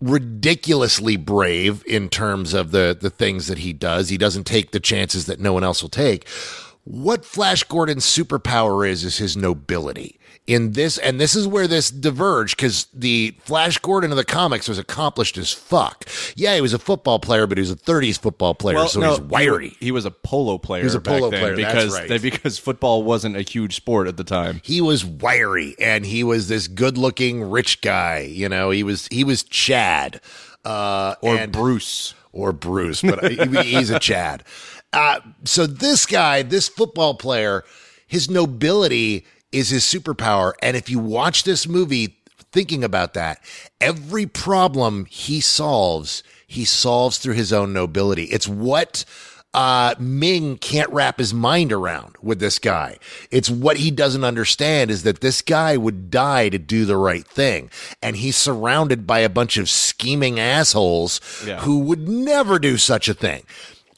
[0.00, 4.08] ridiculously brave in terms of the the things that he does.
[4.08, 6.28] He doesn't take the chances that no one else will take.
[6.84, 10.18] What Flash Gordon's superpower is is his nobility.
[10.44, 14.68] In this, and this is where this diverged because the Flash Gordon of the comics
[14.68, 16.04] was accomplished as fuck.
[16.34, 19.10] Yeah, he was a football player, but he was a 30s football player, so no,
[19.10, 19.76] he's wiry.
[19.78, 20.80] He, was a polo player.
[20.82, 22.20] He was a polo player, because right.
[22.20, 24.60] because football wasn't a huge sport at the time.
[24.64, 29.06] he was wiry and he was this good looking rich guy you know he was
[29.12, 30.20] he was chad
[30.64, 32.14] uh Or and- Bruce.
[32.32, 34.42] or bruce but he- he's a chad
[34.92, 37.62] uh so this guy this football player
[38.06, 42.18] his nobility is his superpower and if you watch this movie
[42.52, 43.38] thinking about that
[43.80, 49.04] every problem he solves he solves through his own nobility it's what
[49.54, 52.96] uh, Ming can't wrap his mind around with this guy.
[53.30, 57.26] It's what he doesn't understand is that this guy would die to do the right
[57.26, 57.68] thing.
[58.00, 61.60] And he's surrounded by a bunch of scheming assholes Yeah.
[61.60, 63.42] who would never do such a thing.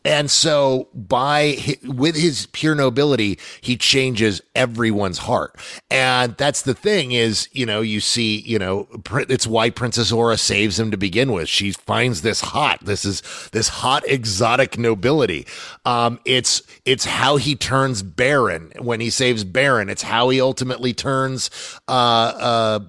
[0.05, 5.57] And so by with his pure nobility, he changes everyone's heart.
[5.91, 10.37] And that's the thing is, you know, you see, you know, it's why Princess Aura
[10.37, 11.49] saves him to begin with.
[11.49, 15.47] She finds this hot, this is this hot exotic nobility.
[15.87, 19.89] Um, it's, it's how he turns Baron when he saves Baron.
[19.89, 21.51] It's how he ultimately turns,
[21.89, 22.81] uh, uh,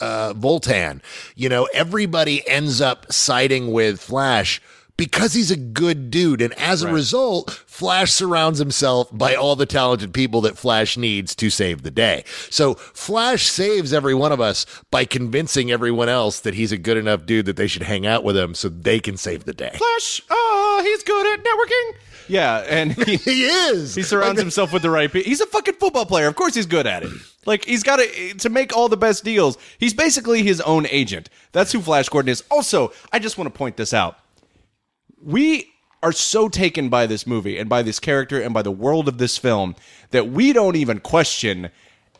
[0.00, 1.00] uh, Voltan.
[1.36, 4.60] You know, everybody ends up siding with Flash
[4.96, 6.40] because he's a good dude.
[6.40, 11.34] And as a result, Flash surrounds himself by all the talented people that Flash needs
[11.36, 12.24] to save the day.
[12.50, 16.96] So Flash saves every one of us by convincing everyone else that he's a good
[16.96, 19.72] enough dude that they should hang out with him so they can save the day.
[19.76, 22.00] Flash, oh, he's good at networking.
[22.26, 23.94] Yeah, and he, He is.
[23.94, 25.28] he surrounds himself with the right people.
[25.28, 26.26] He's a fucking football player.
[26.28, 27.10] Of course, he's good at it.
[27.46, 29.58] Like he's got to to make all the best deals.
[29.78, 31.28] He's basically his own agent.
[31.52, 32.42] That's who Flash Gordon is.
[32.50, 34.18] Also, I just want to point this out.
[35.24, 39.08] We are so taken by this movie and by this character and by the world
[39.08, 39.74] of this film
[40.10, 41.70] that we don't even question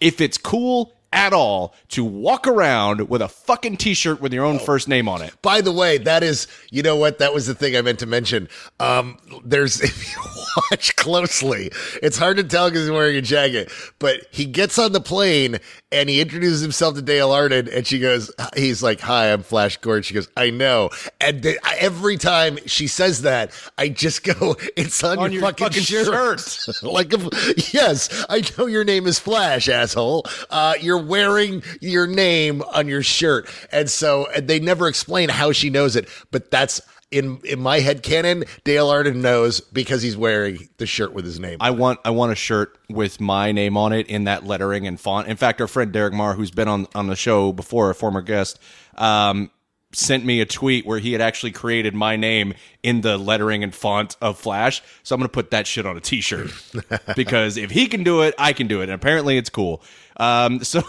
[0.00, 4.58] if it's cool at all to walk around with a fucking t-shirt with your own
[4.58, 5.32] first name on it.
[5.42, 7.18] By the way, that is, you know what?
[7.18, 8.48] That was the thing I meant to mention.
[8.80, 10.22] Um, there's, if you
[10.70, 11.70] watch closely,
[12.02, 15.58] it's hard to tell because he's wearing a jacket, but he gets on the plane
[15.94, 19.76] and he introduces himself to Dale Arden and she goes, he's like, hi, I'm Flash
[19.76, 20.02] Gordon.
[20.02, 20.90] She goes, I know.
[21.20, 21.46] And
[21.78, 25.82] every time she says that, I just go, it's on, On your, your fucking, fucking
[25.82, 26.68] shirt.
[26.82, 30.26] like, if, yes, I know your name is Flash, asshole.
[30.50, 33.48] Uh, you're wearing your name on your shirt.
[33.70, 36.80] And so and they never explain how she knows it, but that's
[37.14, 41.38] in in my head canon, Dale Arden knows because he's wearing the shirt with his
[41.38, 41.58] name.
[41.60, 45.00] I want I want a shirt with my name on it in that lettering and
[45.00, 45.28] font.
[45.28, 48.20] In fact, our friend Derek Marr, who's been on on the show before, a former
[48.20, 48.58] guest,
[48.96, 49.50] um,
[49.92, 53.72] sent me a tweet where he had actually created my name in the lettering and
[53.72, 54.82] font of Flash.
[55.04, 56.50] So I'm gonna put that shit on a T-shirt
[57.16, 58.84] because if he can do it, I can do it.
[58.84, 59.82] And apparently, it's cool.
[60.16, 60.82] Um, so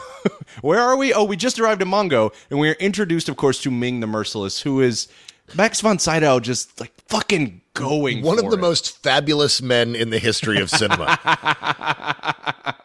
[0.61, 1.13] where are we?
[1.13, 4.07] Oh, we just arrived at Mongo, and we are introduced, of course, to Ming the
[4.07, 5.07] Merciless, who is
[5.53, 8.23] Max von Sydow, just like fucking going.
[8.23, 8.61] one of the it.
[8.61, 11.19] most fabulous men in the history of cinema.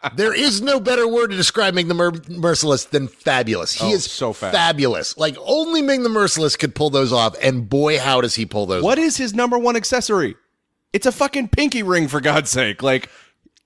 [0.15, 3.73] there is no better word to describe Ming the Mer- Merciless than fabulous.
[3.73, 4.51] He Oh, is so fab.
[4.53, 5.17] fabulous.
[5.17, 8.65] Like only Ming the Merciless could pull those off, and boy, how does he pull
[8.67, 8.83] those?
[8.83, 9.05] What off.
[9.05, 10.35] is his number one accessory?
[10.93, 12.83] It's a fucking pinky ring, for God's sake.
[12.83, 13.09] Like,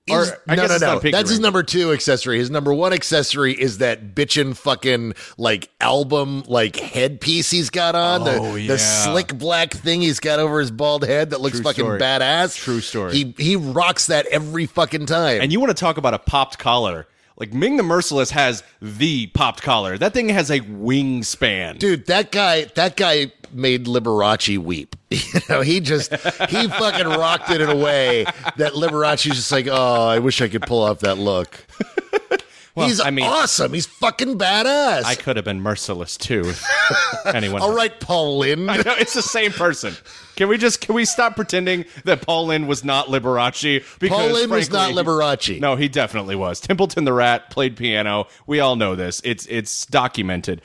[0.10, 1.00] or, no, guess no, no.
[1.00, 2.38] That's his number two accessory.
[2.38, 8.22] His number one accessory is that bitchin' fucking like album like headpiece he's got on.
[8.22, 8.68] Oh, the, yeah.
[8.68, 12.00] the slick black thing he's got over his bald head that looks True fucking story.
[12.00, 12.56] badass.
[12.56, 13.14] True story.
[13.14, 15.42] He he rocks that every fucking time.
[15.42, 17.08] And you want to talk about a popped collar?
[17.38, 19.98] Like Ming the Merciless has the popped collar.
[19.98, 21.80] That thing has a wingspan.
[21.80, 24.95] Dude, that guy, that guy made Liberace weep.
[25.12, 28.26] You know, he just he fucking rocked it in a way
[28.58, 31.66] that Liberace's just like, oh, I wish I could pull off that look.
[32.76, 33.72] He's I mean- awesome.
[33.74, 35.06] He's fucking badass.
[35.06, 36.52] I could have been merciless too.
[37.26, 37.62] Anyone?
[37.62, 38.70] All right, Paul Lynde.
[38.70, 39.94] I know, it's the same person.
[40.36, 43.82] Can we just can we stop pretending that Paul Lynde was not Liberace?
[44.00, 45.62] Because Paul Lynde was not Liberace.
[45.62, 46.60] No, he definitely was.
[46.60, 48.28] Templeton the Rat played piano.
[48.46, 49.22] We all know this.
[49.24, 50.62] It's it's documented.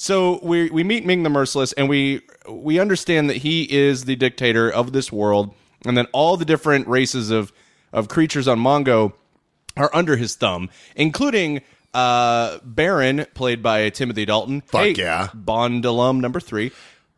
[0.00, 4.16] So we we meet Ming the Merciless, and we we understand that he is the
[4.16, 5.52] dictator of this world,
[5.84, 7.52] and then all the different races of
[7.92, 9.12] of creatures on Mongo
[9.76, 11.60] are under his thumb, including
[11.92, 14.62] uh, Baron, played by Timothy Dalton.
[14.62, 15.28] Fuck Hey, yeah.
[15.34, 16.72] Bond alum number three,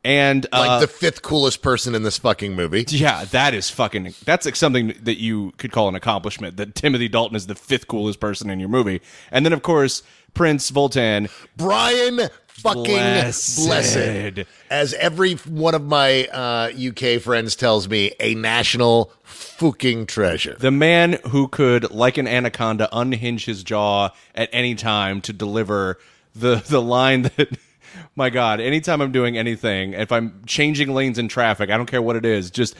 [0.04, 2.84] and uh, like the fifth coolest person in this fucking movie.
[2.88, 4.12] yeah, that is fucking.
[4.24, 6.56] That's like something that you could call an accomplishment.
[6.56, 10.02] That Timothy Dalton is the fifth coolest person in your movie, and then of course
[10.34, 11.30] Prince Voltan.
[11.56, 12.28] Brian
[12.62, 13.66] fucking Blessed.
[13.66, 14.48] blessed.
[14.70, 20.56] As every one of my uh, UK friends tells me, a national fucking treasure.
[20.58, 25.98] The man who could, like an anaconda, unhinge his jaw at any time to deliver
[26.34, 27.58] the the line that,
[28.16, 32.02] my God, anytime I'm doing anything, if I'm changing lanes in traffic, I don't care
[32.02, 32.74] what it is, just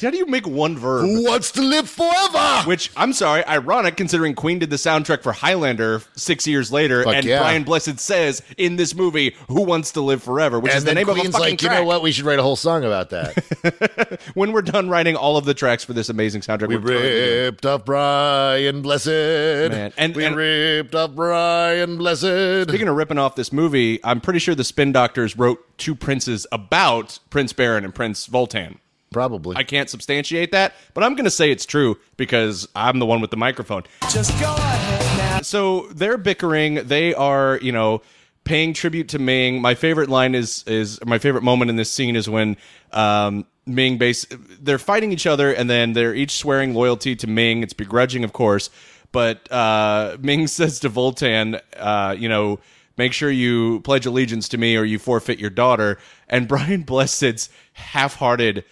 [0.00, 1.02] how do you make one verb?
[1.04, 2.62] Who wants to live forever?
[2.66, 7.14] Which I'm sorry, ironic considering Queen did the soundtrack for Highlander six years later, Fuck
[7.16, 7.40] and yeah.
[7.40, 11.06] Brian Blessed says in this movie, "Who wants to live forever?" Which is the name
[11.06, 12.02] Queen's of a fucking like, you know what?
[12.02, 14.20] We should write a whole song about that.
[14.34, 17.00] When we're done writing all of the tracks for this amazing soundtrack, we we're totally
[17.10, 17.42] doing it.
[17.44, 19.06] ripped off Brian Blessed.
[19.08, 22.68] Man, and- we and- ripped off Brian Blessed.
[22.68, 26.46] Speaking of ripping off this movie, I'm pretty sure the Spin Doctors wrote two princes
[26.52, 28.76] about Prince Baron and Prince Voltan.
[29.12, 29.56] Probably.
[29.56, 33.20] I can't substantiate that, but I'm going to say it's true because I'm the one
[33.20, 33.84] with the microphone.
[34.10, 35.40] Just go ahead now.
[35.42, 36.74] So they're bickering.
[36.86, 38.02] They are, you know,
[38.44, 39.60] paying tribute to Ming.
[39.60, 42.56] My favorite line is is my favorite moment in this scene is when
[42.92, 44.26] um, Ming base
[44.60, 47.62] they're fighting each other and then they're each swearing loyalty to Ming.
[47.62, 48.70] It's begrudging, of course,
[49.12, 52.60] but uh, Ming says to Voltan, uh, you know.
[52.98, 55.98] Make sure you pledge allegiance to me or you forfeit your daughter.
[56.28, 58.64] And Brian Blessed's half hearted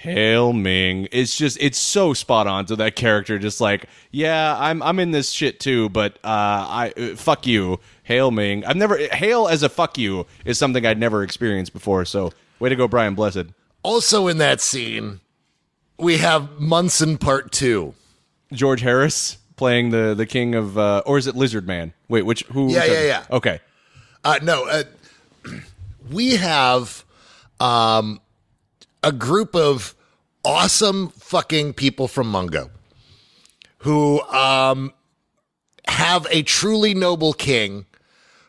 [0.00, 1.08] Hail Ming.
[1.10, 3.38] It's just it's so spot on to that character.
[3.38, 7.80] Just like, yeah, I'm I'm in this shit too, but uh, I uh, fuck you,
[8.04, 8.64] Hail Ming.
[8.64, 12.04] I've never hail as a fuck you is something I'd never experienced before.
[12.04, 13.46] So way to go, Brian Blessed.
[13.82, 15.20] also in that scene,
[15.98, 17.92] we have Munson Part 2.
[18.52, 21.92] George Harris playing the the king of, uh, or is it Lizard Man?
[22.08, 22.70] Wait, which who?
[22.72, 23.24] Yeah, yeah, yeah.
[23.32, 23.58] Okay,
[24.24, 24.84] Uh, no, uh,
[26.10, 27.04] we have
[27.60, 28.20] um,
[29.02, 29.94] a group of
[30.44, 32.70] awesome fucking people from Mongo
[33.78, 34.92] who um,
[35.86, 37.86] have a truly noble king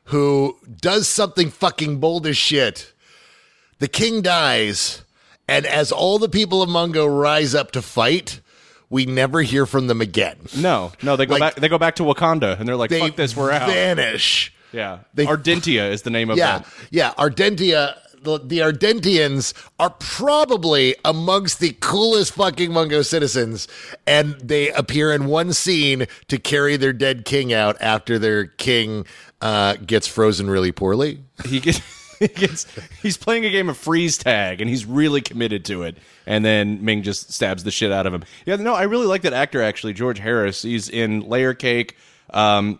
[0.06, 2.93] who does something fucking bold as shit.
[3.78, 5.04] The king dies,
[5.47, 8.41] and as all the people of Mongo rise up to fight,
[8.89, 10.38] we never hear from them again.
[10.58, 11.56] no, no, they go Like- back.
[11.56, 14.52] They go back to Wakanda, and they're like, "Fuck this, we're out." vanish.
[14.74, 16.68] yeah, They- Ardentia is the name of Yeah, that.
[16.89, 17.14] yeah.
[17.14, 23.68] Ardentia, the, Ardentians are probably amongst the coolest fucking Mongo citizens,
[24.06, 29.06] and they appear in one scene to carry their dead king out after their king
[29.42, 31.24] uh, gets frozen really poorly.
[31.46, 31.80] he gets,
[32.20, 32.68] he gets
[33.02, 35.98] he's playing a game of freeze tag and he's really committed to it
[36.28, 39.22] and then ming just stabs the shit out of him yeah no i really like
[39.22, 41.96] that actor actually george harris he's in layer cake
[42.32, 42.78] um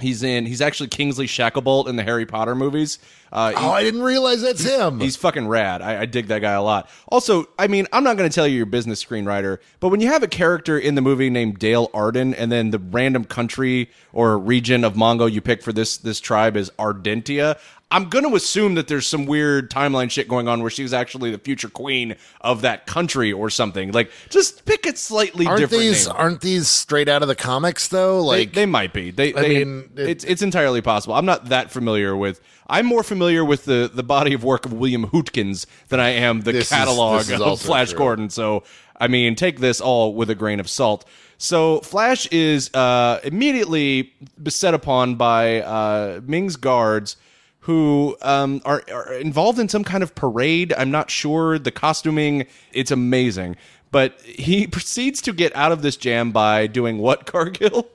[0.00, 2.98] he's in he's actually kingsley shacklebolt in the harry potter movies
[3.32, 4.98] uh, he- Oh, I didn't realize that's him.
[4.98, 5.82] He's fucking rad.
[5.82, 6.88] I, I dig that guy a lot.
[7.06, 10.08] Also, I mean, I'm not going to tell you your business screenwriter, but when you
[10.08, 14.36] have a character in the movie named Dale Arden, and then the random country or
[14.36, 17.56] region of Mongo you pick for this this tribe is Ardentia,
[17.92, 21.32] I'm going to assume that there's some weird timeline shit going on where she's actually
[21.32, 23.90] the future queen of that country or something.
[23.90, 25.82] Like, just pick it slightly Aren't different.
[25.82, 26.16] these name.
[26.16, 28.22] aren't these straight out of the comics though?
[28.24, 29.10] Like they might be.
[29.10, 31.14] They, I they- mean, it- it's it's entirely possible.
[31.14, 32.40] I'm not that familiar with.
[32.68, 36.42] I'm more familiar with the the body of work of William Hootkins than I am
[36.42, 37.98] the This is- catalog is of Flash true.
[37.98, 38.30] Gordon.
[38.30, 38.62] So
[39.00, 41.04] I mean, take this all with a grain of salt.
[41.38, 47.16] So Flash is uh, immediately beset upon by uh, Ming's guards.
[47.64, 50.72] Who um, are, are involved in some kind of parade?
[50.76, 51.58] I'm not sure.
[51.58, 53.56] The costuming, it's amazing.
[53.90, 57.88] But he proceeds to get out of this jam by doing what, Cargill?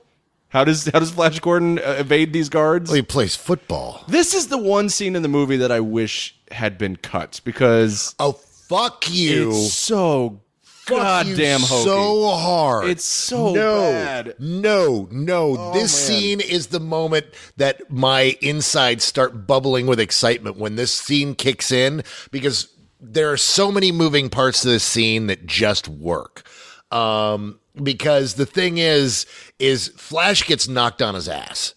[0.50, 2.92] How does how does Flash Gordon uh, evade these guards?
[2.92, 4.04] he plays football.
[4.08, 8.14] This is the one scene in the movie that I wish had been cut because
[8.20, 9.50] Oh fuck you.
[9.50, 10.40] it's so
[10.86, 11.84] goddamn hokey.
[11.84, 12.86] so hard.
[12.88, 14.28] It's so no, bad.
[14.30, 15.72] Oh, No, no.
[15.72, 16.18] this man.
[16.18, 17.26] scene is the moment
[17.56, 22.68] that my insides start bubbling with excitement when this scene kicks in because
[23.00, 26.48] there are so many moving parts to this scene that just work.
[26.90, 29.26] Um, because the thing is,
[29.58, 31.74] is Flash gets knocked on his ass.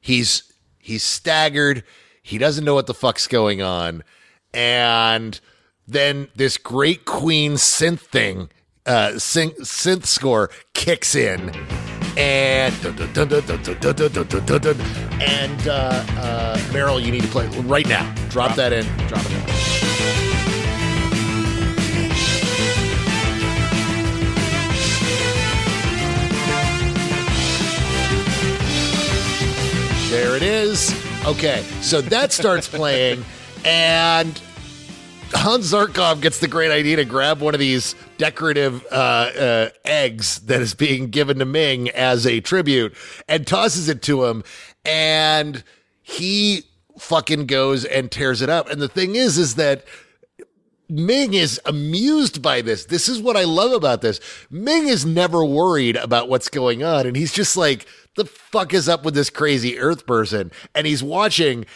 [0.00, 1.82] He's he's staggered.
[2.22, 4.04] He doesn't know what the fuck's going on,
[4.52, 5.40] and
[5.86, 8.50] then this great Queen synth thing,
[8.86, 11.50] uh, synth, synth score kicks in,
[12.16, 12.74] and
[15.22, 18.04] and uh, uh, Meryl, you need to play right now.
[18.28, 18.84] Drop, drop that in.
[19.08, 19.44] Drop it in.
[30.10, 30.94] There it is.
[31.26, 33.24] Okay, so that starts playing,
[33.64, 34.40] and
[35.32, 40.40] Hans Zarkov gets the great idea to grab one of these decorative uh, uh, eggs
[40.40, 42.94] that is being given to Ming as a tribute
[43.28, 44.44] and tosses it to him,
[44.84, 45.64] and
[46.02, 46.64] he
[46.98, 48.68] fucking goes and tears it up.
[48.70, 49.84] And the thing is, is that
[50.88, 52.84] Ming is amused by this.
[52.84, 54.20] This is what I love about this.
[54.50, 57.06] Ming is never worried about what's going on.
[57.06, 60.52] And he's just like, the fuck is up with this crazy Earth person?
[60.74, 61.66] And he's watching.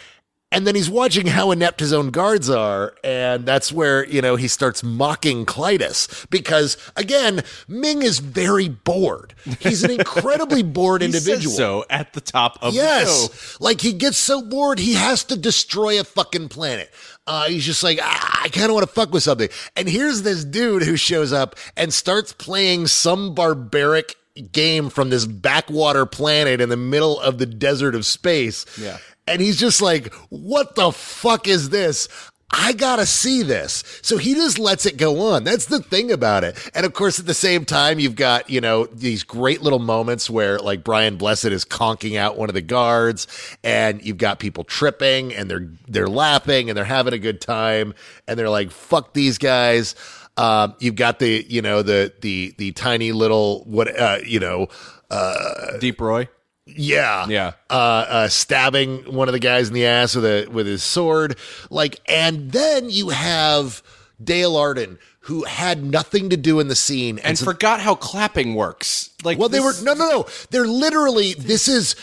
[0.50, 2.94] And then he's watching how inept his own guards are.
[3.04, 9.34] And that's where, you know, he starts mocking Klytus because, again, Ming is very bored.
[9.60, 11.54] He's an incredibly bored He says individual.
[11.54, 12.84] so at the top of the show.
[12.84, 13.58] Yes.
[13.60, 16.90] Like he gets so bored, he has to destroy a fucking planet.
[17.26, 19.50] Uh, he's just like, ah, I kind of want to fuck with something.
[19.76, 24.14] And here's this dude who shows up and starts playing some barbaric
[24.52, 28.64] game from this backwater planet in the middle of the desert of space.
[28.80, 28.96] Yeah.
[29.28, 32.08] And he's just like, what the fuck is this?
[32.50, 33.84] I gotta see this.
[34.00, 35.44] So he just lets it go on.
[35.44, 36.70] That's the thing about it.
[36.74, 40.30] And of course, at the same time, you've got, you know, these great little moments
[40.30, 43.26] where like Brian Blessed is conking out one of the guards
[43.62, 47.92] and you've got people tripping and they're, they're laughing and they're having a good time
[48.26, 49.94] and they're like, fuck these guys.
[50.38, 54.68] Um, you've got the, you know, the, the, the tiny little, what, uh, you know,
[55.10, 56.28] uh, Deep Roy.
[56.76, 57.26] Yeah.
[57.28, 57.52] Yeah.
[57.70, 57.72] Uh,
[58.08, 61.36] uh, stabbing one of the guys in the ass with a with his sword.
[61.70, 63.82] Like, and then you have
[64.22, 68.54] Dale Arden, who had nothing to do in the scene, And so- forgot how clapping
[68.54, 69.10] works.
[69.24, 70.26] Like well, they were no, no, no.
[70.50, 71.34] They're literally.
[71.34, 71.96] This is.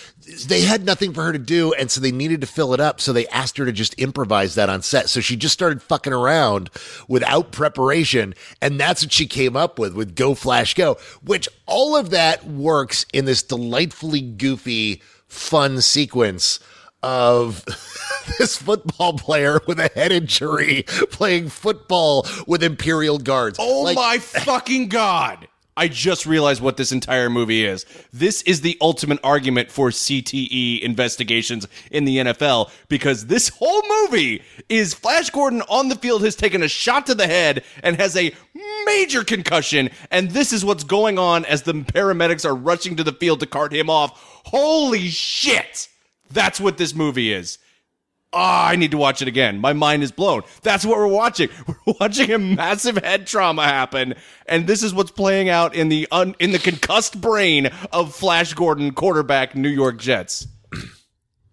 [0.48, 3.00] They had nothing for her to do, and so they needed to fill it up.
[3.00, 5.10] So they asked her to just improvise that on set.
[5.10, 6.70] So she just started fucking around
[7.08, 11.96] without preparation, and that's what she came up with with "Go Flash Go," which all
[11.96, 16.60] of that works in this delightfully goofy, fun sequence
[17.04, 17.64] of
[18.40, 23.58] this football player with a head injury playing football with Imperial guards.
[23.62, 25.48] Oh Like, my fucking god!
[25.78, 27.86] I just realized what this entire movie is.
[28.14, 34.42] This is the ultimate argument for CTE investigations in the NFL because this whole movie
[34.70, 38.16] is Flash Gordon on the field has taken a shot to the head and has
[38.16, 38.34] a
[38.86, 43.12] major concussion, and this is what's going on as the paramedics are rushing to the
[43.12, 44.42] field to cart him off.
[44.46, 45.90] Holy shit!
[46.32, 47.58] That's what this movie is.
[48.38, 49.60] Ah, I need to watch it again.
[49.60, 50.42] My mind is blown.
[50.62, 51.50] That's what we're watching.
[51.68, 54.16] We're watching a massive head trauma happen,
[54.46, 58.54] and this is what's playing out in the un- in the concussed brain of Flash
[58.54, 60.48] Gordon, quarterback, New York Jets.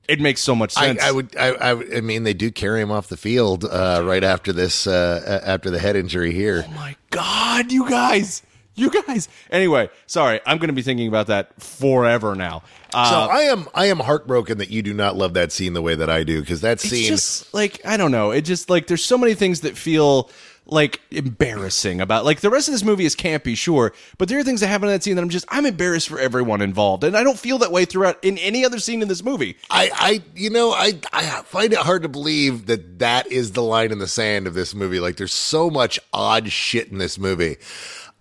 [0.08, 1.00] It makes so much sense.
[1.00, 4.24] I would, I, I, I mean, they do carry him off the field uh, right
[4.24, 6.64] after this, uh, after the head injury here.
[6.68, 8.42] Oh my God, you guys,
[8.82, 9.28] you guys.
[9.50, 12.62] Anyway, sorry, I'm going to be thinking about that forever now.
[12.92, 15.82] Uh, so I am, I am heartbroken that you do not love that scene the
[15.82, 17.06] way that I do because that it's scene.
[17.06, 18.32] just like I don't know.
[18.32, 20.30] It just like there's so many things that feel
[20.66, 24.44] like embarrassing about like the rest of this movie is campy, sure, but there are
[24.44, 27.16] things that happen in that scene that I'm just I'm embarrassed for everyone involved, and
[27.16, 29.56] I don't feel that way throughout in any other scene in this movie.
[29.70, 33.62] I, I, you know, I, I find it hard to believe that that is the
[33.62, 35.00] line in the sand of this movie.
[35.00, 37.56] Like, there's so much odd shit in this movie.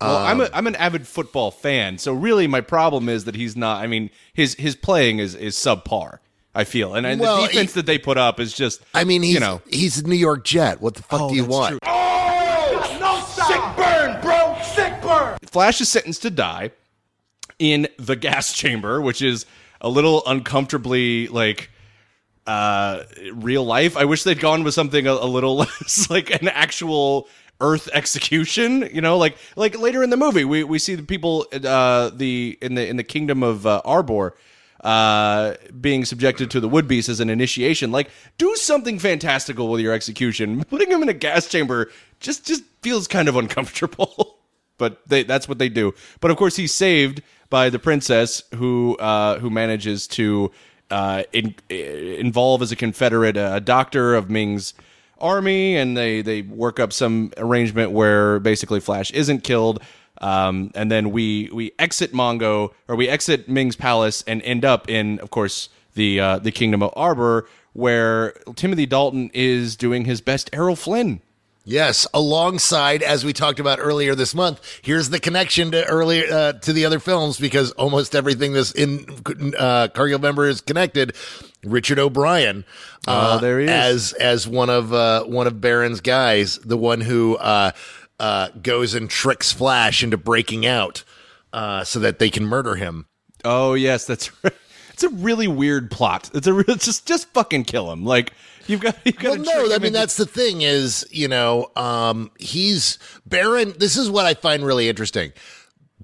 [0.02, 3.34] Well, I'm Um, a, I'm an avid football fan, so really my problem is that
[3.34, 3.82] he's not.
[3.82, 6.18] I mean, his his playing is is subpar.
[6.54, 8.82] I feel, and, and Well, the defense he- that they put up is just.
[8.94, 10.82] I mean, he's you know, he's a New York Jet.
[10.82, 11.80] What the fuck Oh, do you want?
[11.82, 12.98] true.
[13.00, 14.56] No sick burn, bro.
[14.62, 15.38] Sick burn.
[15.46, 16.70] Flash is sentenced to die
[17.58, 19.46] in the gas chamber, which is
[19.80, 21.70] a little uncomfortably like
[22.46, 23.96] uh real life.
[23.96, 27.28] I wish they'd gone with something a, a little less like an actual
[27.62, 31.46] earth execution, you know, like like later in the movie we we see the people
[31.64, 34.36] uh the in the in the kingdom of uh, Arbor
[34.80, 37.92] uh being subjected to the wood beast as an initiation.
[37.92, 40.64] Like do something fantastical with your execution.
[40.70, 41.90] Putting him in a gas chamber
[42.20, 44.38] just just feels kind of uncomfortable.
[44.78, 45.94] But they, that's what they do.
[46.20, 50.50] But of course, he's saved by the princess, who uh, who manages to
[50.90, 54.74] uh, in, involve as a Confederate a doctor of Ming's
[55.22, 59.82] army, and they they work up some arrangement where basically Flash isn't killed.
[60.20, 64.88] Um, and then we we exit Mongo or we exit Ming's palace and end up
[64.88, 70.20] in, of course, the uh, the Kingdom of Arbor, where Timothy Dalton is doing his
[70.20, 71.20] best Errol Flynn.
[71.64, 74.80] Yes, alongside as we talked about earlier this month.
[74.82, 79.06] Here's the connection to earlier uh, to the other films because almost everything this in
[79.56, 79.88] uh,
[80.20, 81.14] member is connected.
[81.64, 82.64] Richard O'Brien,
[83.06, 83.70] uh, Oh, there he is.
[83.70, 87.70] as as one of uh, one of Baron's guys, the one who uh,
[88.18, 91.04] uh, goes and tricks Flash into breaking out
[91.52, 93.06] uh, so that they can murder him.
[93.44, 94.52] Oh yes, that's right.
[94.92, 96.30] It's a really weird plot.
[96.34, 98.04] It's a real, just just fucking kill him.
[98.04, 98.32] Like
[98.66, 99.38] you've got you've got.
[99.38, 103.72] Well, no, I mean that's the thing is, you know, um, he's Baron.
[103.78, 105.32] This is what I find really interesting.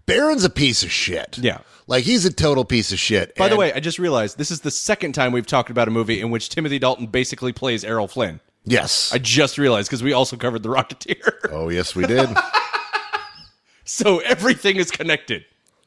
[0.07, 1.37] Baron's a piece of shit.
[1.39, 1.59] Yeah.
[1.89, 3.35] Like he's a total piece of shit.
[3.35, 5.91] By the way, I just realized this is the second time we've talked about a
[5.91, 8.39] movie in which Timothy Dalton basically plays Errol Flynn.
[8.65, 9.13] yes.
[9.13, 12.29] I just realized because we also covered The Rocketeer, oh, yes, we did.
[13.85, 15.45] so everything is connected.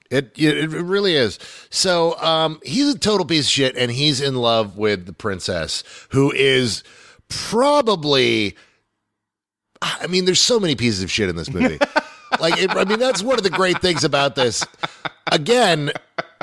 [0.10, 1.40] It, it it really is.
[1.70, 5.86] So um, he's a total piece of shit, and he's in love with the princess,
[6.10, 6.84] who is
[7.30, 8.58] probably.
[9.82, 11.80] I mean, there's so many pieces of shit in this movie.
[12.42, 14.66] like, it, I mean, that's one of the great things about this.
[15.32, 15.92] Again,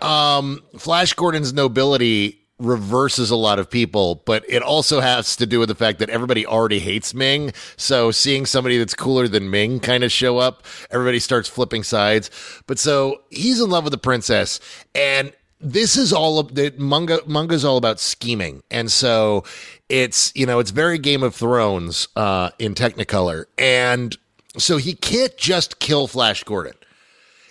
[0.00, 5.60] um, Flash Gordon's nobility reverses a lot of people, but it also has to do
[5.60, 7.52] with the fact that everybody already hates Ming.
[7.76, 12.30] So seeing somebody that's cooler than Ming kind of show up, everybody starts flipping sides.
[12.66, 14.58] But so he's in love with the princess,
[14.94, 19.42] and this is all of the Mongo Mongo's all about scheming and so
[19.88, 24.16] it's you know it's very game of thrones uh in technicolor and
[24.58, 26.74] so he can't just kill flash gordon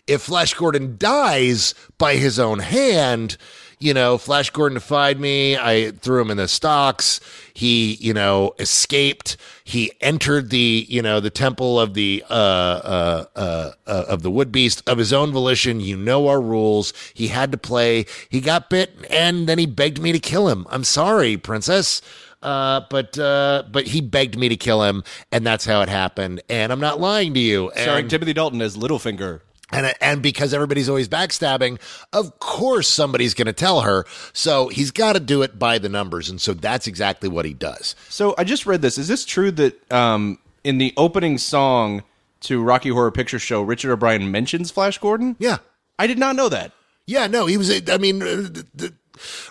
[0.08, 3.38] if Flash Gordon dies by his own hand,
[3.80, 5.56] you know, Flash Gordon defied me.
[5.56, 7.20] I threw him in the stocks.
[7.54, 9.38] He, you know, escaped.
[9.64, 14.32] He entered the, you know, the temple of the, uh, uh, uh, uh, of the
[14.32, 15.80] wood beast of his own volition.
[15.80, 16.94] You know our rules.
[17.14, 18.06] He had to play.
[18.30, 20.66] He got bit and then he begged me to kill him.
[20.70, 22.02] I'm sorry, princess.
[22.42, 26.42] Uh, but, uh, but he begged me to kill him and that's how it happened.
[26.50, 27.72] And I'm not lying to you.
[27.76, 29.42] Starring And- Timothy Dalton as Littlefinger.
[29.72, 31.78] and and because everybody's always backstabbing,
[32.14, 34.06] of course somebody's going to tell her.
[34.34, 37.54] So he's got to do it by the numbers, and so that's exactly what he
[37.54, 37.94] does.
[38.08, 38.98] So I just read this.
[38.98, 42.04] Is this true that um, in the opening song
[42.42, 45.36] to Rocky Horror Picture Show, Richard O'Brien mentions Flash Gordon?
[45.38, 45.58] Yeah,
[46.00, 46.72] I did not know that.
[47.06, 47.28] yeah.
[47.28, 47.70] No, he was.
[47.90, 48.94] I mean, uh, the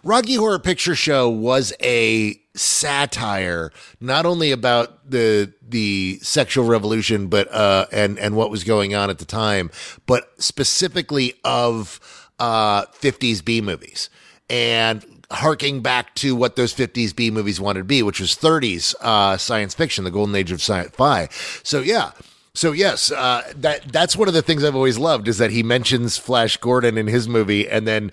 [0.04, 7.52] Rocky Horror Picture Show was a satire, not only about the the sexual revolution, but
[7.52, 9.70] uh, and and what was going on at the time,
[10.06, 12.00] but specifically of
[12.38, 14.10] uh, 50s B movies
[14.48, 18.94] and harking back to what those 50s B movies wanted to be, which was 30s
[19.00, 21.28] uh, science fiction, the golden age of sci-fi.
[21.62, 22.12] So yeah.
[22.56, 25.62] So yes, uh, that that's one of the things I've always loved is that he
[25.62, 28.10] mentions Flash Gordon in his movie, and then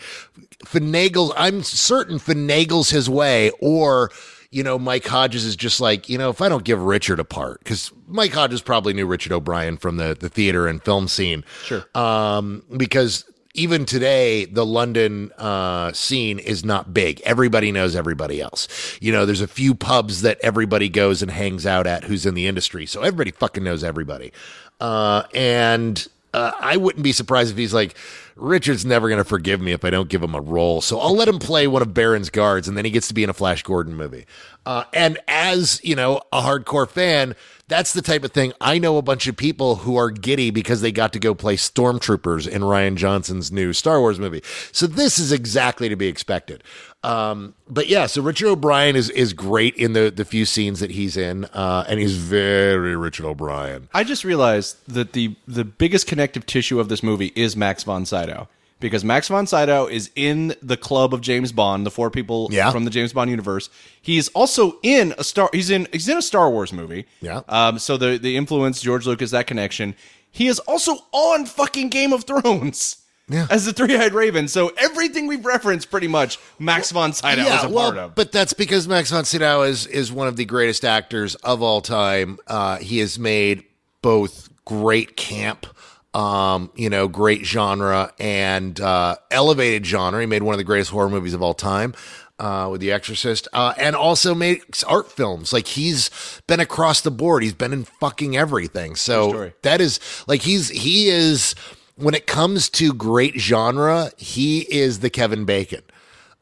[0.66, 1.32] finagles.
[1.38, 4.12] I'm certain finagles his way, or
[4.52, 7.24] you know, Mike Hodges is just like you know, if I don't give Richard a
[7.24, 11.44] part, because Mike Hodges probably knew Richard O'Brien from the the theater and film scene,
[11.64, 11.86] Sure.
[11.96, 17.22] um, because even today the london uh, scene is not big.
[17.22, 18.68] Everybody knows everybody else.
[19.02, 22.34] You know there's a few pubs that everybody goes and hangs out at who's in
[22.34, 22.86] the industry.
[22.86, 24.34] So everybody fucking knows everybody.
[24.80, 27.96] Uh, and uh, I wouldn't be surprised if he's like,
[28.36, 30.82] Richard's never going to forgive me if I don't give him a role.
[30.82, 33.24] So I'll let him play one of Baron's guards and then he gets to be
[33.24, 34.26] in a Flash Gordon movie.
[34.66, 37.36] Uh, and as, you know, a hardcore fan,
[37.68, 38.54] that's the type of thing.
[38.60, 41.56] I know a bunch of people who are giddy because they got to go play
[41.56, 44.44] stormtroopers in Rian Johnson's new Star Wars movie.
[44.72, 46.64] So this is exactly to be expected.
[47.04, 50.92] Um, but yeah, so Richard O'Brien is is great in the the few scenes that
[50.92, 53.90] he's in, uh, and he's very Richard O'Brien.
[53.94, 58.06] I just realized that the the biggest connective tissue of this movie is Max von
[58.06, 58.48] Sydow
[58.80, 62.72] because Max von Sydow is in the club of James Bond, the four people Yeah.
[62.72, 63.70] from the James Bond universe.
[64.02, 65.50] He's also in a star.
[65.52, 67.06] He's in he's in a Star Wars movie.
[67.22, 67.42] Yeah.
[67.50, 67.80] Um.
[67.80, 69.96] So the the influence George Lucas that connection.
[70.32, 72.98] He is also on fucking Game of Thrones.
[73.30, 73.48] Yeah.
[73.50, 77.70] As the three-eyed raven, so everything we've referenced, pretty much, Max von Sydow is a
[77.70, 78.16] part of.
[78.16, 81.80] but that's because Max von Sydow is is one of the greatest actors of all
[81.82, 82.38] time.
[82.48, 83.64] Uh, he has made
[84.02, 85.66] both great camp,
[86.14, 90.20] um, you know, great genre and uh, elevated genre.
[90.20, 91.94] He made one of the greatest horror movies of all time.
[92.40, 95.54] Uh, with The Exorcist, uh, and also makes art films.
[95.54, 96.10] Like he's
[96.48, 97.44] been across the board.
[97.44, 98.96] He's been in fucking everything.
[98.96, 101.54] So that is like he's he is
[101.96, 105.82] when it comes to great genre, he is the Kevin Bacon.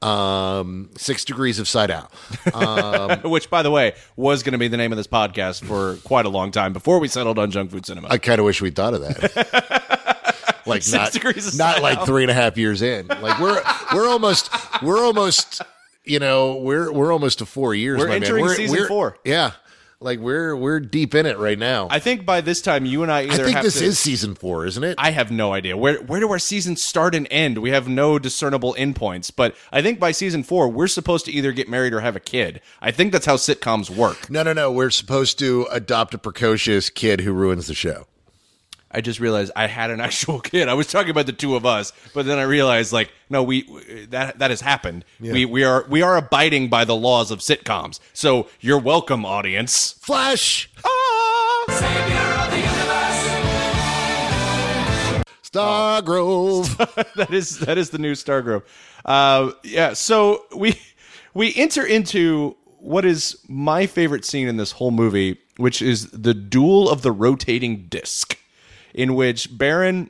[0.02, 2.08] Um, six degrees of Sydow.
[2.56, 5.98] Um, which, by the way, was going to be the name of this podcast for
[6.04, 8.08] quite a long time before we settled on junk food cinema.
[8.10, 10.62] I kind of wish we'd thought of that.
[10.66, 12.08] like Six not, degrees of not like out.
[12.08, 13.08] three and a half years in.
[13.08, 13.62] Like we're
[13.94, 14.50] we're almost
[14.82, 15.62] we're almost
[16.04, 18.00] you know we're we're almost to four years.
[18.00, 18.24] We're my man.
[18.24, 19.18] entering season we're- four.
[19.24, 19.52] Yeah,
[20.02, 21.88] like we're we're deep in it right now.
[21.90, 24.00] I think by this time, you and I either I think have this to, is
[24.00, 24.96] season four, isn't it?
[24.98, 27.60] I have no idea where where do our seasons start and end.
[27.60, 31.52] We have no discernible endpoints, but I think by season four, we're supposed to either
[31.52, 32.62] get married or have a kid.
[32.82, 34.30] I think that's how sitcoms work.
[34.30, 34.72] no, no, no.
[34.72, 38.08] We're supposed to adopt a precocious kid who ruins the show.
[38.94, 40.68] I just realized I had an actual kid.
[40.68, 43.64] I was talking about the two of us, but then I realized like no, we
[44.10, 45.06] that that has happened.
[45.20, 48.00] We we are we are abiding by the laws of sitcoms.
[48.14, 49.94] So you're welcome, audience.
[50.02, 50.70] Flash.
[55.52, 57.14] Stargrove.
[57.16, 58.64] that is that is the new Stargrove.
[59.06, 60.80] Uh, yeah, so we
[61.34, 66.34] we enter into what is my favorite scene in this whole movie, which is the
[66.34, 68.38] duel of the rotating disc,
[68.94, 70.10] in which Baron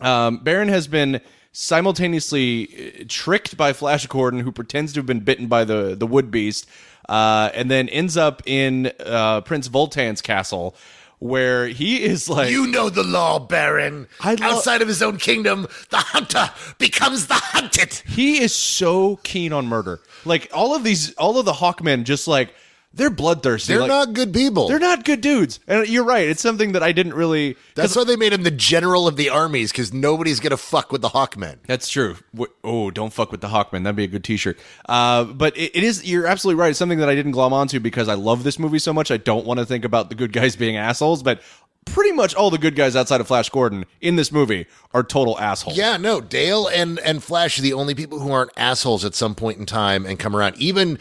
[0.00, 1.20] um, Baron has been
[1.52, 2.68] simultaneously
[3.00, 6.30] uh, tricked by Flash Gordon, who pretends to have been bitten by the the wood
[6.30, 6.68] beast,
[7.08, 10.74] uh, and then ends up in uh, Prince Voltan's castle.
[11.20, 14.08] Where he is like, You know the law, Baron.
[14.22, 17.94] Lo- Outside of his own kingdom, the hunter becomes the hunted.
[18.06, 20.00] he is so keen on murder.
[20.26, 22.52] Like all of these, all of the Hawkmen, just like
[22.94, 23.72] they're bloodthirsty.
[23.72, 24.68] They're Like, not good people.
[24.68, 25.60] They're not good dudes.
[25.66, 26.28] And you're right.
[26.28, 27.56] It's something that I didn't really.
[27.74, 31.02] That's why they made him the general of the armies, because nobody's gonna fuck with
[31.02, 31.56] the Hawkmen.
[31.66, 32.16] That's true.
[32.62, 33.84] Oh, don't fuck with the Hawkman.
[33.84, 34.58] That'd be a good T-shirt.
[34.88, 36.04] Uh, but it, it is.
[36.04, 36.70] You're absolutely right.
[36.70, 39.10] It's something that I didn't glom onto because I love this movie so much.
[39.10, 41.40] I don't want to think about the good guys being assholes, but
[41.84, 45.38] pretty much all the good guys outside of Flash Gordon in this movie are total
[45.38, 45.76] assholes.
[45.76, 49.34] Yeah, no, Dale and and Flash are the only people who aren't assholes at some
[49.34, 50.56] point in time and come around.
[50.56, 50.98] Even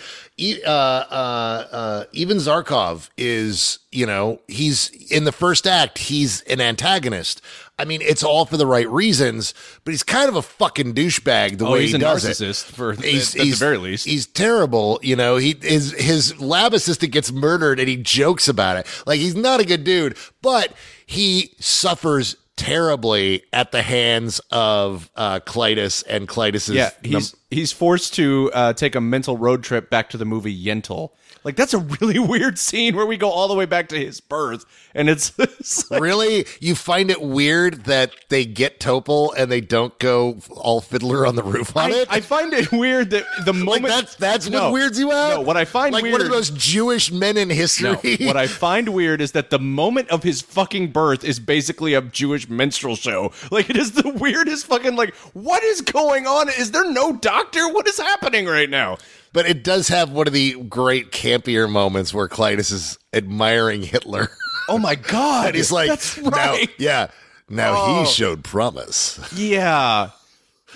[0.66, 5.98] uh, uh, uh, even Zarkov is, you know, he's in the first act.
[5.98, 7.42] He's an antagonist.
[7.80, 9.54] I mean, it's all for the right reasons,
[9.84, 12.70] but he's kind of a fucking douchebag the Oh, way he's he a does narcissist
[12.70, 12.76] it.
[12.76, 14.06] for- at the very least.
[14.06, 15.00] He's terrible.
[15.02, 18.86] You know, he his his lab assistant gets murdered and he jokes about it.
[19.08, 20.72] Like he's not a good dude, but
[21.08, 27.72] he suffers terribly at the hands of uh Klytus and Klytus's Yeah, num- he's he's
[27.72, 31.10] forced to uh, take a mental road trip back to the movie Yentl.
[31.44, 34.20] Like that's a really weird scene where we go all the way back to his
[34.22, 34.66] birth,
[34.96, 36.46] and it's, it's like, Really?
[36.60, 41.36] You find it weird that they get Topol and they don't go all fiddler on
[41.36, 42.08] the roof on I, it?
[42.10, 45.30] I find it weird that the like moment that's that's No, what weirds you out.
[45.36, 48.18] No, what I find like weird one of the most Jewish men in No, history.
[48.22, 52.02] what I find weird is that the moment of his fucking birth is basically a
[52.02, 53.32] Jewish minstrel show.
[53.52, 56.50] Like it is the weirdest fucking like what is going on?
[56.50, 57.68] Is there no doctor?
[57.72, 58.98] What is happening right now?
[59.34, 64.30] But it does have one of the great campier moments where Klytus is admiring Hitler.
[64.70, 65.48] Oh my god.
[65.48, 66.70] and he's like, That's now, right.
[66.78, 67.08] yeah,
[67.50, 68.00] now Oh.
[68.00, 69.20] he showed promise.
[69.36, 70.12] Yeah.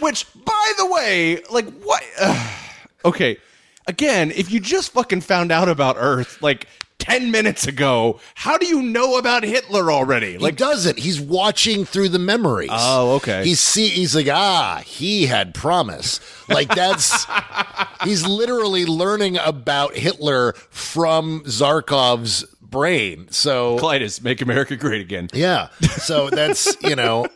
[0.02, 2.04] Which, by the way, like what?
[3.06, 3.38] okay.
[3.88, 6.68] Again, if you just fucking found out about Earth like
[7.08, 10.38] 10 minutes ago, how do you know about Hitler already?
[10.38, 11.00] Like he doesn't.
[11.00, 12.70] He's watching through the memories.
[12.72, 13.46] Oh, okay.
[13.46, 13.88] He's see.
[13.88, 16.20] He's like, ah, he had promise.
[16.50, 17.26] Like that's.
[18.04, 23.28] he's literally learning about Hitler from Zarkov's brain.
[23.32, 25.30] So Klytus, make America great again.
[25.34, 27.28] yeah, so that's you know,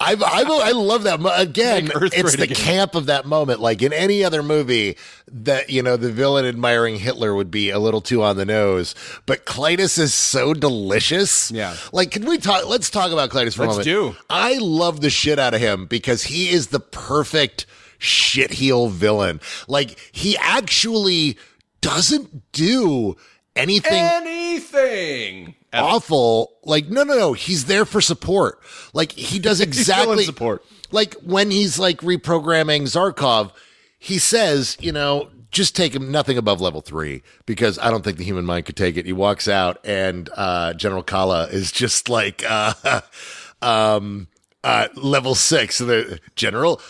[0.00, 1.90] I I I love that again.
[1.94, 2.56] It's the again.
[2.56, 3.60] camp of that moment.
[3.60, 4.96] Like in any other movie,
[5.30, 8.94] that you know the villain admiring Hitler would be a little too on the nose,
[9.26, 11.50] but Klytus is so delicious.
[11.50, 11.76] Yeah.
[11.92, 12.66] like can we talk?
[12.68, 14.16] Let's talk about Klytus for Let's a moment.
[14.16, 14.16] do.
[14.30, 17.66] I love the shit out of him because he is the perfect
[17.98, 19.40] shitheel villain.
[19.68, 21.38] Like he actually
[21.80, 23.16] doesn't do
[23.56, 25.54] anything Anything.
[25.72, 26.52] awful.
[26.64, 27.32] Like, no, no, no.
[27.32, 28.60] He's there for support.
[28.92, 30.64] Like, he does exactly support.
[30.90, 33.50] Like when he's like reprogramming Zarkov,
[33.98, 38.18] he says, you know, just take him nothing above level three because I don't think
[38.18, 39.06] the human mind could take it.
[39.06, 43.00] He walks out and uh, General Kala is just like, uh,
[43.62, 44.28] um,
[44.64, 45.80] uh, level six.
[45.80, 46.80] And the general,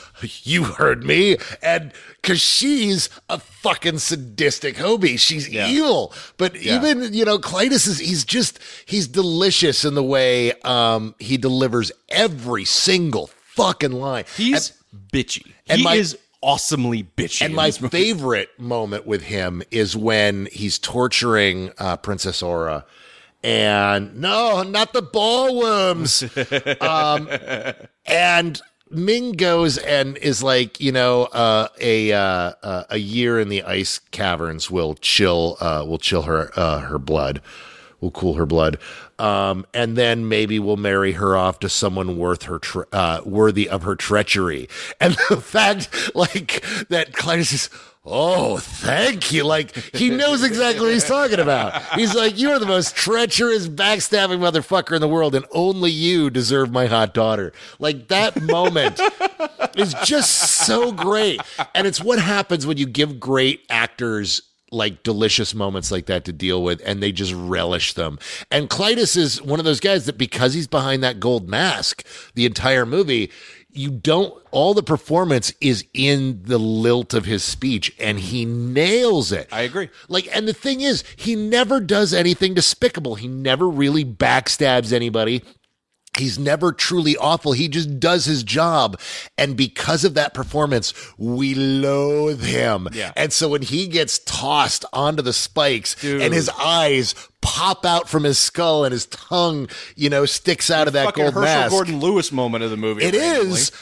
[0.43, 1.37] you heard me.
[1.63, 5.19] And cause she's a fucking sadistic Hobie.
[5.19, 6.13] She's evil.
[6.37, 11.37] But even, you know, Klytus is, he's just, he's delicious in the way, um, he
[11.37, 14.25] delivers every single fucking line.
[14.37, 14.73] He's
[15.13, 15.53] bitchy.
[15.69, 17.43] and he my- is awesomely bitchy.
[17.43, 22.85] And my favorite moment with him is when he's torturing uh, Princess Aura.
[23.45, 26.25] And no, not the ballworms.
[26.81, 27.29] um,
[28.07, 33.51] and Ming goes and is like, you know, uh, a uh, uh, a year in
[33.51, 37.43] the ice caverns will chill, uh, will chill her uh, her blood,
[38.01, 38.79] will cool her blood,
[39.19, 43.69] um, and then maybe we'll marry her off to someone worth her tre- uh, worthy
[43.69, 44.69] of her treachery.
[45.01, 47.71] And the fact, like that, Klytus is.
[48.07, 49.45] Oh, thank you.
[49.45, 51.83] Like, he knows exactly what he's talking about.
[51.95, 56.29] He's like, You are the most treacherous, backstabbing motherfucker in the world, and only you
[56.29, 57.53] deserve my hot daughter.
[57.79, 59.01] Like, that moment
[59.77, 60.33] is just
[60.67, 61.41] so great.
[61.75, 66.33] And it's what happens when you give great actors like delicious moments like that to
[66.33, 68.19] deal with and they just relish them.
[68.51, 72.45] And Klytus is one of those guys that because he's behind that gold mask the
[72.45, 73.31] entire movie,
[73.75, 79.33] you don't all the performance is in the lilt of his speech and he nails
[79.33, 79.49] it.
[79.53, 79.91] I agree.
[80.09, 83.17] Like and the thing is, he never does anything despicable.
[83.17, 85.43] He never really backstabs anybody.
[86.19, 87.53] He's never truly awful.
[87.53, 89.01] He just does his job.
[89.37, 92.89] And because of that performance, we loathe him.
[92.93, 93.13] Yeah.
[93.17, 96.23] And so when he gets tossed onto the spikes Dude.
[96.23, 100.87] and his eyes pop out from his skull and his tongue, you know, sticks out
[100.87, 101.71] of that gold Herschell mask.
[101.71, 103.05] Gordon Lewis moment of the movie.
[103.05, 103.59] It randomly.
[103.59, 103.73] is.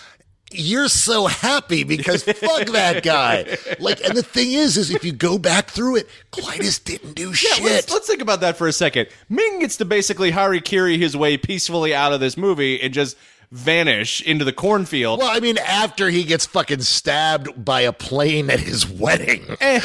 [0.54, 3.56] You're so happy because fuck that guy.
[3.78, 7.28] Like, and the thing is, is if you go back through it, Klytus didn't do
[7.28, 7.64] Yeah, shit.
[7.64, 9.08] let's, let's think about that for a second.
[9.28, 13.16] Ming gets to basically harikiri his way peacefully out of this movie and just
[13.50, 15.18] vanish into the cornfield.
[15.20, 19.44] Well, I mean, after he gets fucking stabbed by a plane at his wedding.
[19.60, 19.80] Eh,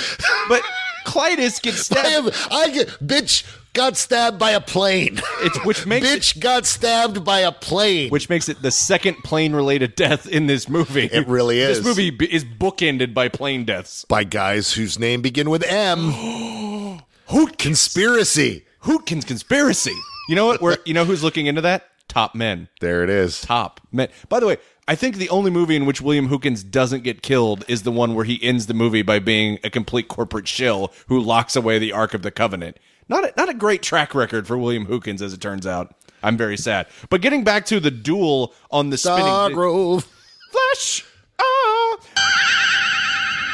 [0.48, 0.62] but
[1.06, 2.28] Klytus gets I, stabbed.
[2.28, 3.44] am, I get, bitch
[3.78, 5.22] got stabbed by a plane.
[5.42, 8.10] It's which makes it, bitch got stabbed by a plane.
[8.10, 11.06] which makes it the second plane related death in this movie.
[11.06, 11.78] It really is.
[11.78, 14.04] This movie is bookended by plane deaths.
[14.06, 16.12] by guys whose name begin with M.
[17.28, 18.66] Hoot conspiracy.
[18.84, 19.96] Hootkins conspiracy.
[20.28, 20.62] You know what?
[20.62, 21.86] We're, you know who's looking into that?
[22.08, 22.70] Top men.
[22.82, 23.42] There it is.
[23.42, 24.08] Top men.
[24.28, 24.58] By the way,
[24.88, 28.16] I think the only movie in which William Hootkins doesn't get killed is the one
[28.16, 31.92] where he ends the movie by being a complete corporate shill who locks away the
[31.92, 32.78] Ark of the Covenant.
[33.10, 35.96] Not a, not a great track record for William Hootkins, as it turns out.
[36.24, 36.88] I'm very sad.
[37.10, 40.08] But getting back to the duel on the spinning Star Grove.
[40.52, 41.06] flash.
[41.40, 41.98] Ah.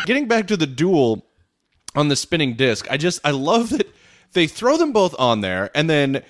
[0.06, 1.26] Getting back to the duel
[1.96, 3.94] on the spinning disc, I just I love that
[4.34, 6.24] they throw them both on there, and then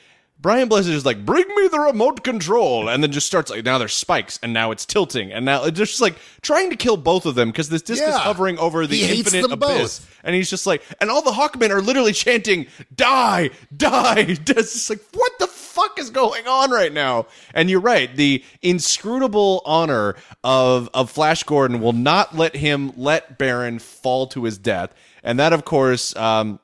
[0.43, 3.77] Brian Blessed is like, "Bring me the remote control," and then just starts like, now
[3.79, 7.25] there's spikes, and now it's tilting, and now it's just like trying to kill both
[7.25, 8.19] of them because this disc is Yeah.
[8.19, 10.19] hovering over the He hates infinite them abyss, both.
[10.23, 14.89] and he's just like, and all the Hawkmen are literally chanting, "Die, die!" It's just
[14.89, 17.25] like, what the fuck is going on right now?
[17.53, 23.37] And you're right, the inscrutable honor of of Flash Gordon will not let him let
[23.37, 26.13] Baron fall to his death, and that, of course.
[26.17, 26.59] Um,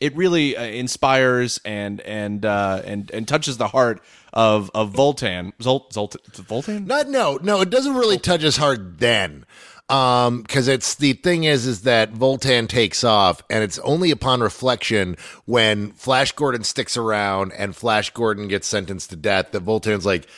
[0.00, 5.52] it really uh, inspires and and uh, and and touches the heart of of Voltan.
[5.58, 6.16] Zolt, Zolt,
[6.46, 6.86] Voltan?
[6.86, 9.44] Not no, no, it doesn't really touch us hard then.
[9.88, 14.40] Um, cause it's the thing is, is that Voltan takes off and it's only upon
[14.40, 15.16] reflection
[15.46, 20.28] when Flash Gordon sticks around and Flash Gordon gets sentenced to death that Voltan's like,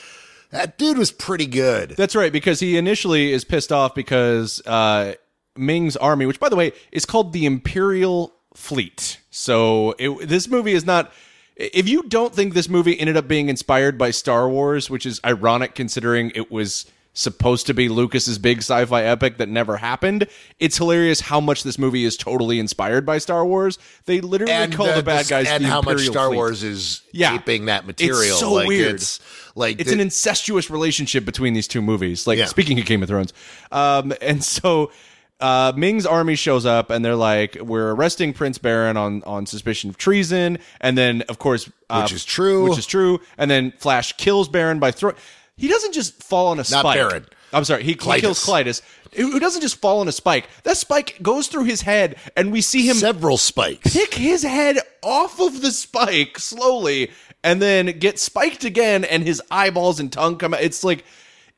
[0.52, 1.90] that dude was pretty good.
[1.98, 5.16] That's right, because he initially is pissed off because uh,
[5.54, 9.18] Ming's army, which by the way is called the Imperial Fleet.
[9.30, 11.12] So it, this movie is not.
[11.56, 15.20] If you don't think this movie ended up being inspired by Star Wars, which is
[15.24, 20.26] ironic considering it was supposed to be Lucas's big sci-fi epic that never happened.
[20.58, 23.78] It's hilarious how much this movie is totally inspired by Star Wars.
[24.06, 26.36] They literally call the, bad guys and the how much Star Fleet.
[26.36, 27.34] Wars is Yeah.
[27.34, 28.38] aping that It's material.
[28.38, 28.94] so like, weird.
[28.94, 29.20] It's
[29.54, 32.26] like It's the- an incestuous relationship between these two movies.
[32.26, 32.46] Like Yeah.
[32.46, 33.34] speaking of Game of Thrones,
[33.70, 34.90] um, and so
[35.42, 39.90] uh, Ming's army shows up, and they're like, "We're arresting Prince Baron on on suspicion
[39.90, 42.68] of treason." And then, of course, uh, Which is true.
[42.68, 43.20] which is true.
[43.36, 45.16] And then Flash kills Baron by throwing.
[45.56, 46.96] He doesn't just fall on a spike.
[46.96, 47.26] Baron.
[47.52, 47.82] I'm sorry.
[47.82, 48.80] He, he kills Klytus.
[49.14, 50.48] Who doesn't just fall on a spike?
[50.62, 53.92] That spike goes through his head, and we see him several spikes.
[53.92, 57.10] pick his head off of the spike slowly
[57.44, 60.62] and then get spiked again and his eyeballs and tongue come out.
[60.62, 61.04] It's like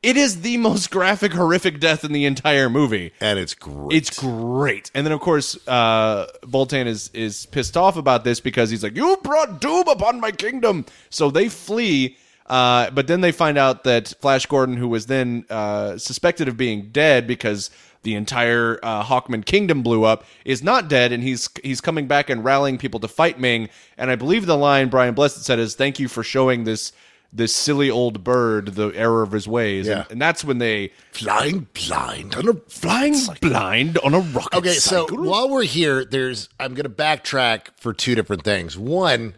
[0.05, 3.11] it is the most graphic, horrific death in the entire movie.
[3.19, 3.97] and it's great.
[3.97, 4.91] It's great.
[4.93, 8.95] And then of course, uh Voltan is is pissed off about this because he's like,
[8.95, 10.85] You brought doom upon my kingdom.
[11.09, 12.17] So they flee.
[12.47, 16.55] Uh, but then they find out that Flash Gordon, who was then uh, suspected of
[16.55, 17.71] being dead because
[18.03, 22.29] the entire uh, Hawkman kingdom blew up, is not dead, and he's he's coming back
[22.29, 23.67] and rallying people to fight Ming.
[23.97, 26.91] And I believe the line Brian Blessed said is, "Thank you for showing this
[27.35, 30.01] this silly old bird the error of his ways." Yeah.
[30.01, 34.57] And, and that's when they flying blind on a flying blind on a rocket.
[34.57, 38.77] Okay, so while we're here, there's I'm going to backtrack for two different things.
[38.77, 39.35] One,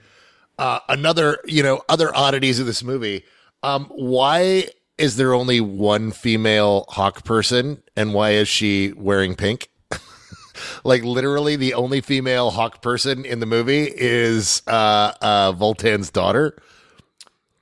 [0.60, 3.24] uh, another, you know, other oddities of this movie.
[3.64, 9.70] Um, why is there only one female hawk person, and why is she wearing pink?
[10.84, 16.58] like literally, the only female hawk person in the movie is uh, uh, Voltan's daughter.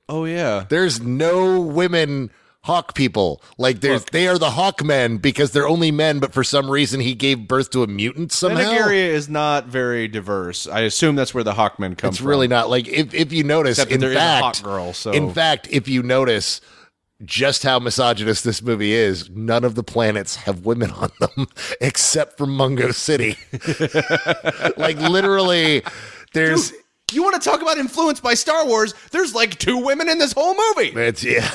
[0.08, 2.30] Oh yeah, There's no women
[2.62, 3.42] hawk people.
[3.58, 7.00] Like there's they are the hawk men because they're only men, but for some reason
[7.00, 8.70] he gave birth to a mutant somehow.
[8.70, 10.66] Nigeria is not very diverse.
[10.66, 12.08] I assume that's where the hawk men come from.
[12.08, 12.26] It's from.
[12.28, 14.64] really not like if if you notice Except that in there is a fact hawk
[14.64, 16.60] girl, so- in fact if you notice
[17.24, 21.46] just how misogynist this movie is, none of the planets have women on them
[21.80, 23.36] except for Mongo City.
[24.76, 25.82] like literally
[26.34, 26.72] there's
[27.12, 28.92] You want to talk about influence by Star Wars?
[29.12, 30.90] There's like two women in this whole movie.
[31.00, 31.48] it's yeah.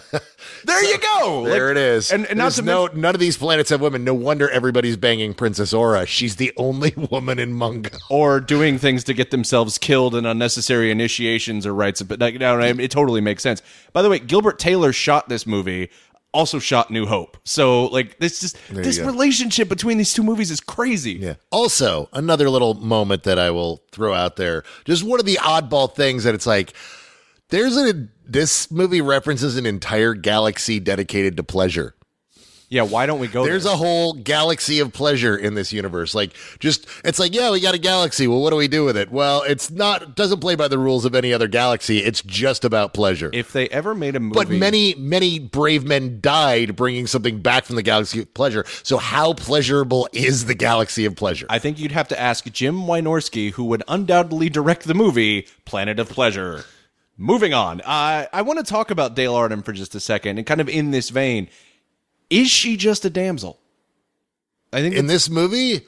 [0.64, 1.44] There you go.
[1.44, 2.10] There Like- it is.
[2.10, 4.04] And, and not There's to no mention, none of these planets have women.
[4.04, 6.06] No wonder everybody's banging Princess Aura.
[6.06, 7.94] She's the only woman in Mongo.
[8.08, 12.00] or doing things to get themselves killed in unnecessary initiations or rites.
[12.00, 13.60] But like, no, no, it totally makes sense.
[13.92, 15.90] By the way, Gilbert Taylor shot this movie.
[16.32, 17.38] Also shot New Hope.
[17.44, 21.12] So like this just this relationship between these two movies is crazy.
[21.12, 21.34] Yeah.
[21.50, 24.62] Also, another little moment that I will throw out there.
[24.84, 26.74] Just one of the oddball things that it's like
[27.48, 31.94] there's a this movie references an entire galaxy dedicated to pleasure.
[32.68, 33.74] Yeah, why don't we go There's there?
[33.74, 36.14] a whole galaxy of pleasure in this universe.
[36.16, 38.26] Like just it's like, yeah, we got a galaxy.
[38.26, 39.12] Well, what do we do with it?
[39.12, 41.98] Well, it's not doesn't play by the rules of any other galaxy.
[41.98, 43.30] It's just about pleasure.
[43.32, 47.64] if they ever made a movie But many, many brave men died bringing something back
[47.66, 48.64] from the galaxy of pleasure.
[48.82, 51.46] So, how pleasurable is the galaxy of pleasure?
[51.48, 56.00] I think you'd have to ask Jim Wynorski, who would undoubtedly direct the movie Planet
[56.00, 56.64] of Pleasure.
[57.18, 60.46] Moving on, uh, I want to talk about Dale Arden for just a second, and
[60.46, 61.48] kind of in this vein,
[62.30, 63.58] is she just a damsel?
[64.72, 65.86] I think, in this movie,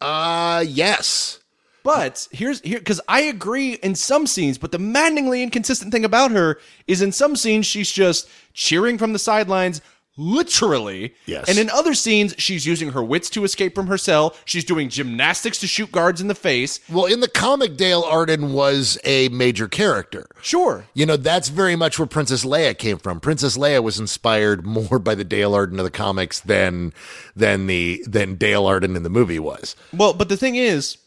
[0.00, 1.40] uh, yes.
[1.82, 6.30] but here's here because I agree in some scenes, but the maddeningly inconsistent thing about
[6.30, 9.80] her is in some scenes she's just cheering from the sidelines.
[10.16, 11.48] Literally, Yes.
[11.48, 14.34] And in other scenes, she's using her wits to escape from her cell.
[14.44, 16.80] She's doing gymnastics to shoot guards in the face.
[16.90, 20.26] Well, in the comic, Dale Arden was a major character.
[20.42, 23.20] Sure, You know, that's very much where Princess Leia came from.
[23.20, 26.92] Princess Leia was inspired more by the Dale Arden of the comics than
[27.34, 29.74] than the than Dale Arden in the movie was.
[29.92, 30.98] Well, but the thing is,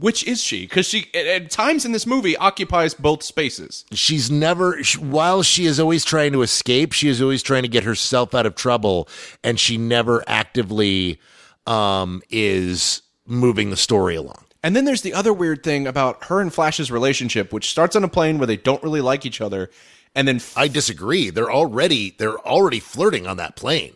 [0.00, 0.62] which is she?
[0.62, 3.84] Because she, at, at times in this movie, occupies both spaces.
[3.92, 7.68] She's never, sh- while she is always trying to escape, she is always trying to
[7.68, 9.08] get herself out of trouble,
[9.42, 11.20] and she never actively
[11.66, 14.44] um, is moving the story along.
[14.62, 18.02] And then there's the other weird thing about her and Flash's relationship, which starts on
[18.02, 19.70] a plane where they don't really like each other,
[20.14, 21.30] and then f- I disagree.
[21.30, 23.94] They're already they're already flirting on that plane.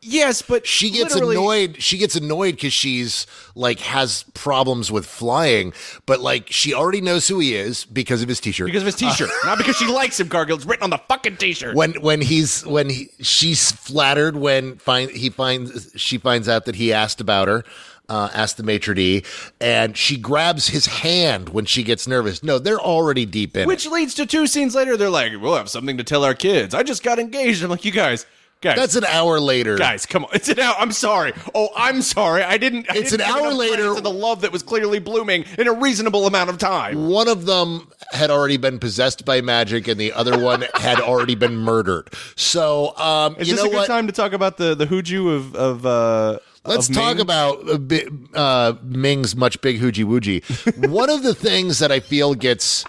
[0.00, 1.82] Yes, but She gets literally- annoyed.
[1.82, 3.26] She gets annoyed because she's
[3.56, 5.72] like has problems with flying,
[6.06, 8.66] but like she already knows who he is because of his t-shirt.
[8.66, 10.28] because of his T-shirt, not because she likes him.
[10.28, 11.74] Cargill, it's written on the fucking T-shirt.
[11.74, 16.76] when when he's when he she's flattered when find he finds she finds out that
[16.76, 17.64] he asked about her
[18.08, 19.22] uh, asked the maitre d
[19.60, 23.84] and she grabs his hand when she gets nervous no they're already deep in Which
[23.84, 23.92] it.
[23.92, 26.82] leads to two scenes later, they're like, "We'll have something to tell our kids." I
[26.84, 27.62] just got engaged.
[27.64, 28.24] I'm like, "You guys,
[28.60, 30.30] guys, that's an hour later guys, come on!
[30.34, 30.74] It's an hour.
[30.78, 31.32] I'm sorry.
[31.54, 32.42] Oh, I'm sorry.
[32.42, 32.90] I didn't.
[32.90, 33.94] I It's didn't an hour later.
[33.94, 37.08] to the love that was clearly blooming in a reasonable amount of time.
[37.08, 41.34] one of them had already been possessed by magic, and the other one had already
[41.34, 42.08] been murdered.
[42.36, 43.86] So, um, Is this a good what?
[43.86, 47.20] time to talk about the the Huju of of uh Let's talk Ming?
[47.22, 50.42] about a bit, uh, Ming's much big hoogie woogie.
[50.90, 52.84] One of the things that I feel gets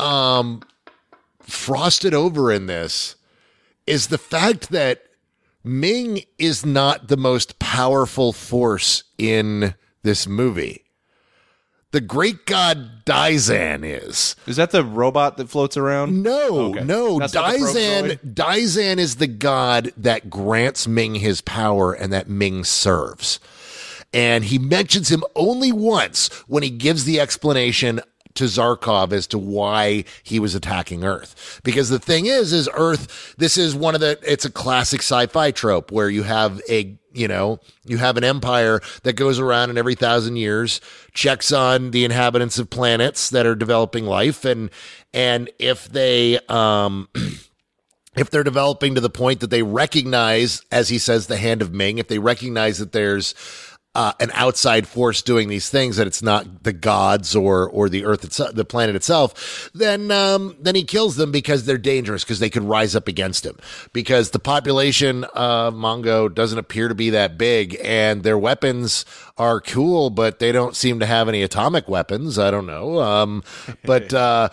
[0.00, 0.62] um,
[1.40, 3.14] frosted over in this
[3.86, 5.02] is the fact that
[5.64, 10.84] Ming is not the most powerful force in this movie.
[11.92, 14.34] The great god Daizan is.
[14.46, 16.22] Is that the robot that floats around?
[16.22, 16.82] No, Okay.
[16.84, 17.18] no.
[17.18, 18.34] That's not the probe Daizan, droid?
[18.34, 23.38] Daizan is the god that grants Ming his power and that Ming serves.
[24.14, 28.00] And he mentions him only once when he gives the explanation
[28.34, 31.60] to Zarkov as to why he was attacking Earth.
[31.64, 35.50] Because the thing is, is Earth, this is one of the, it's a classic sci-fi
[35.50, 39.78] trope where you have a, you know, you have an empire that goes around and
[39.78, 40.80] every thousand years
[41.12, 44.44] checks on the inhabitants of planets that are developing life.
[44.44, 44.70] And,
[45.12, 47.08] and if they, um,
[48.16, 51.72] if they're developing to the point that they recognize, as he says, the hand of
[51.72, 53.34] Ming, if they recognize that there's
[53.94, 58.04] uh, an outside force doing these things, that it's not the gods or or the
[58.04, 62.38] Earth itself, the planet itself, then um, then he kills them because they're dangerous because
[62.38, 63.58] they could rise up against him.
[63.92, 69.04] Because the population of Mongo doesn't appear to be that big, and their weapons
[69.36, 72.38] are cool, but they don't seem to have any atomic weapons.
[72.38, 73.42] I don't know, um,
[73.84, 74.12] but.
[74.22, 74.48] Uh,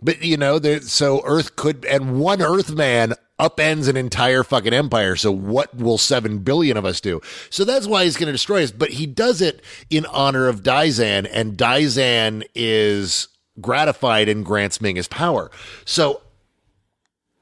[0.00, 4.72] but you know, there, so Earth could, and one Earth man upends an entire fucking
[4.72, 5.16] empire.
[5.16, 7.20] So what will seven billion of us do?
[7.50, 8.72] So that's why he's going to destroy us.
[8.72, 13.28] But he does it in honor of Daizan, and Daizan is
[13.60, 15.50] gratified and grants Ming his power.
[15.84, 16.22] So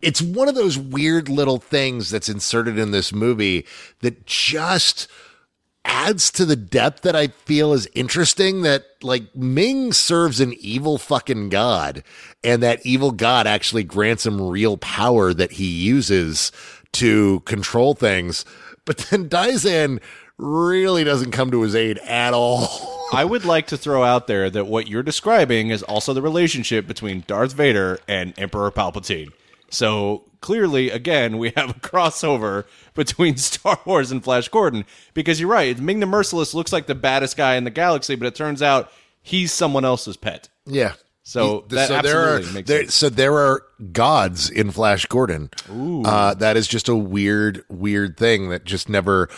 [0.01, 3.67] it's one of those weird little things that's inserted in this movie
[4.01, 5.09] that just
[5.87, 10.99] adds to the depth that I feel is interesting that like Ming serves an evil
[10.99, 12.03] fucking god
[12.45, 16.53] and that evil god actually grants him real power that he uses
[16.93, 18.45] to control things.
[18.85, 20.01] But then Daizan
[20.39, 23.09] really doesn't come to his aid at all.
[23.13, 26.87] I would like to throw out there that what you're describing is also the relationship
[26.87, 29.33] between Darth Vader and Emperor Palpatine.
[29.71, 32.65] So clearly, again, we have a crossover
[32.97, 34.85] between Star Wars and Flash Gordon
[35.15, 35.79] because you're right.
[35.79, 38.91] Ming the Merciless looks like the baddest guy in the galaxy, but it turns out
[39.23, 40.49] he's someone else's pet.
[40.65, 40.95] Yeah.
[41.23, 42.95] So that there are makes there, sense.
[42.95, 45.51] so there are gods in Flash Gordon.
[45.69, 49.29] Uh, that is just a weird, weird thing that just never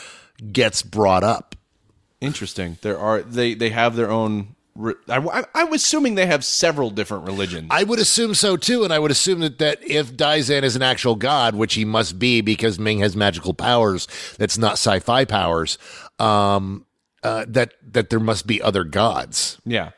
[0.52, 1.54] gets brought up.
[2.20, 2.76] Interesting.
[2.82, 4.54] There are they they have their own.
[4.78, 7.68] Re- I, I, I'm assuming they have several different religions.
[7.70, 10.82] I would assume so too, and I would assume that, that if Daizan is an
[10.82, 14.08] actual god, which he must be because Ming has magical powers
[14.38, 15.76] that's not sci-fi powers,
[16.18, 16.86] um,
[17.22, 19.58] uh, that that there must be other gods.
[19.66, 19.90] yeah.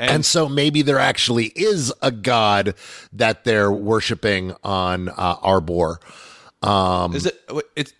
[0.00, 2.74] And, so maybe there actually is a god
[3.12, 5.98] that they're worshiping on uh, Arbor.
[6.62, 7.40] Um, Is it?
[7.74, 7.92] It's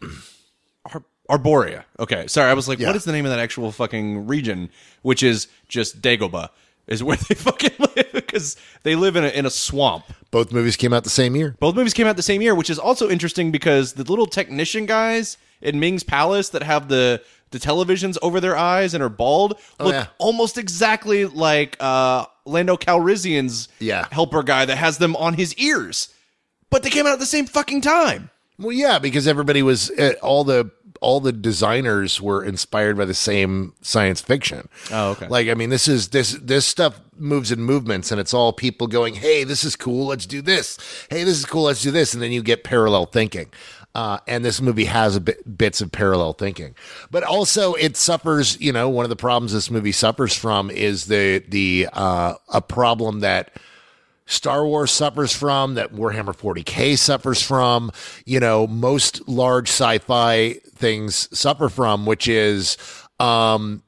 [0.84, 1.84] Ar- Arboria.
[1.98, 2.50] Okay, sorry.
[2.50, 2.86] I was like, Yeah.
[2.88, 4.70] what is the name of that actual fucking region?
[5.02, 6.48] Which is just Dagobah.
[6.86, 10.04] Is where they fucking live because they live in a in a swamp.
[10.30, 11.54] both movies came out the same year.
[11.60, 14.86] Both movies came out the same year, which is also interesting because the little technician
[14.86, 19.52] guys in Ming's palace that have the the televisions over their eyes and are bald
[19.52, 20.06] look Oh, yeah.
[20.18, 24.06] almost exactly like uh, Lando Calrissian's Yeah.
[24.10, 26.08] helper guy that has them on his ears.
[26.70, 28.28] But they came out at the same fucking time.
[28.58, 30.70] Well, yeah, because everybody was uh, all the
[31.00, 34.68] all the designers were inspired by the same science fiction.
[34.92, 35.28] Oh, okay.
[35.28, 38.86] Like, I mean, this is this this stuff moves in movements, and it's all people
[38.86, 40.06] going, "Hey, this is cool.
[40.06, 40.78] Let's do this.
[41.10, 41.64] Hey, this is cool.
[41.64, 43.50] Let's do this," and then you get parallel thinking.
[43.94, 46.74] Uh, and this movie has a bit, bits of parallel thinking,
[47.10, 48.60] but also it suffers.
[48.60, 52.60] You know, one of the problems this movie suffers from is the the uh, a
[52.60, 53.50] problem that
[54.28, 57.90] Star Wars suffers from, that Warhammer 40K suffers from,
[58.26, 62.76] you know, most large sci-fi things suffer from, which is
[63.20, 63.82] um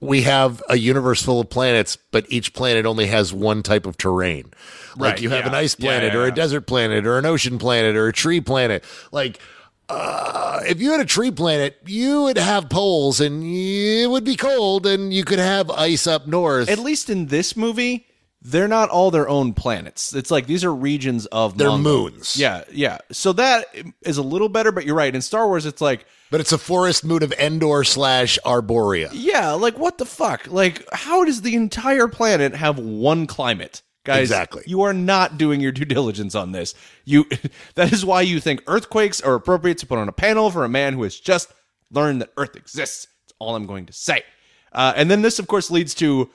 [0.00, 3.96] we have a universe full of planets, but each planet only has one type of
[3.96, 4.52] terrain.
[4.96, 5.48] Like you have yeah.
[5.48, 6.34] an ice Yeah, planet yeah, or a yeah.
[6.34, 8.84] desert planet or an ocean planet or a tree planet.
[9.10, 9.40] Like
[9.88, 14.36] uh, if you had a tree planet, you would have poles and it would be
[14.36, 16.68] cold and you could have ice up north.
[16.68, 18.06] At least in this movie,
[18.46, 20.14] they're not all their own planets.
[20.14, 22.36] It's like these are regions of They're moons.
[22.36, 22.98] Yeah, yeah.
[23.12, 23.66] So that
[24.02, 25.14] is a little better, but you're right.
[25.14, 29.10] In Star Wars, it's like, But it's a forest moon of Endor slash Arboria.
[29.12, 30.46] yeah, like what the fuck?
[30.50, 33.82] Like, how does the entire planet have one climate?
[34.04, 34.62] Guys, Exactly.
[34.66, 36.74] you are not doing your due diligence on this.
[37.04, 37.24] You
[37.74, 40.68] that is why you think earthquakes are appropriate to put on a panel for a
[40.68, 41.52] man who has just
[41.90, 43.06] learned that Earth exists.
[43.24, 44.22] That's all I'm going to say.
[44.72, 46.30] Uh, and then this, of course, leads to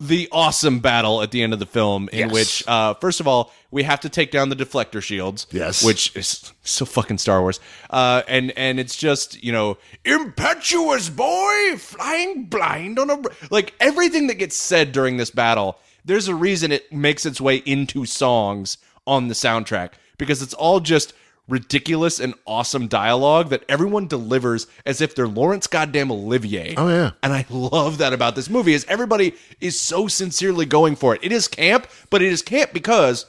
[0.00, 2.32] the awesome battle at the end of the film in Yes.
[2.32, 5.84] which uh first of all we have to take down the deflector shields Yes.
[5.84, 7.60] which is so fucking star wars
[7.90, 14.26] uh and and it's just you know impetuous boy flying blind on a like everything
[14.26, 18.78] that gets said during this battle there's a reason it makes its way into songs
[19.06, 21.12] on the soundtrack because it's all just
[21.48, 26.74] ridiculous and awesome dialogue that everyone delivers as if they're Lawrence goddamn Olivier.
[26.76, 27.10] Oh, yeah.
[27.22, 31.20] And I love that about this movie is everybody is so sincerely going for it.
[31.22, 33.26] It is camp, but it is camp because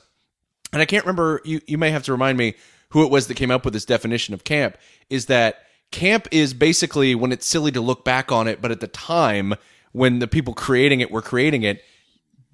[0.72, 2.56] and I can't remember you you may have to remind me
[2.90, 4.78] who it was that came up with this definition of camp
[5.10, 8.80] is that camp is basically when it's silly to look back on it, but at
[8.80, 9.54] the time
[9.92, 11.82] when the people creating it were creating it,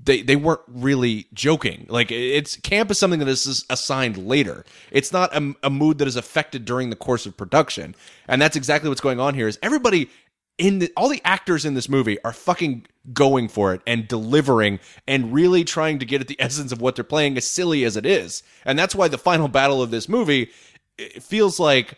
[0.03, 1.85] they they weren't really joking.
[1.89, 4.65] Like it's camp is something that is assigned later.
[4.91, 7.95] It's not a, a mood that is affected during the course of production,
[8.27, 9.47] and that's exactly what's going on here.
[9.47, 10.09] Is everybody
[10.57, 14.79] in the, all the actors in this movie are fucking going for it and delivering
[15.07, 17.97] and really trying to get at the essence of what they're playing, as silly as
[17.97, 20.49] it is, and that's why the final battle of this movie
[21.19, 21.97] feels like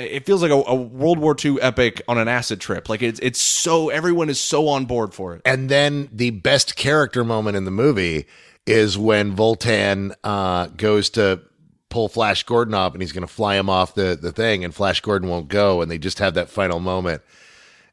[0.00, 2.88] it feels like a, a World War II epic on an acid trip.
[2.88, 5.42] Like it's it's so everyone is so on board for it.
[5.44, 8.26] And then the best character moment in the movie
[8.66, 11.40] is when Voltan uh, goes to
[11.88, 14.74] pull Flash Gordon off and he's going to fly him off the, the thing, and
[14.74, 15.82] Flash Gordon won't go.
[15.82, 17.22] And they just have that final moment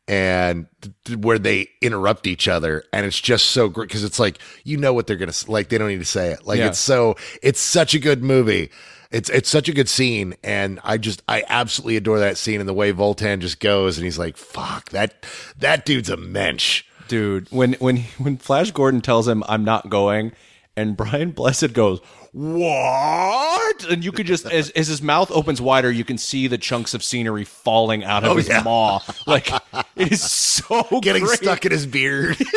[0.08, 0.68] and
[1.06, 2.84] th- where they interrupt each other.
[2.94, 5.70] And it's just so great because it's like, you know what they're going to like,
[5.70, 6.46] they don't need to say it.
[6.46, 6.68] Like, Yeah.
[6.68, 8.70] it's so, it's such a good movie.
[9.12, 12.68] It's it's such a good scene, and I just I absolutely adore that scene and
[12.68, 15.26] the way Voltan just goes and he's like, "Fuck that
[15.58, 20.32] that dude's a mensch." dude when when when flash gordon tells him i'm not going
[20.76, 22.00] and brian blessed goes
[22.34, 26.58] what and you could just as, as his mouth opens wider you can see the
[26.58, 28.62] chunks of scenery falling out of oh, his yeah.
[28.62, 29.50] maw like
[29.96, 31.40] it is so getting great.
[31.40, 32.38] stuck in his beard.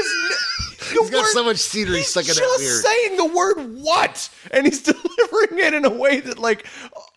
[1.01, 4.29] He's got word- so much scenery he's stuck in that just saying the word what
[4.51, 6.67] and he's delivering it in a way that like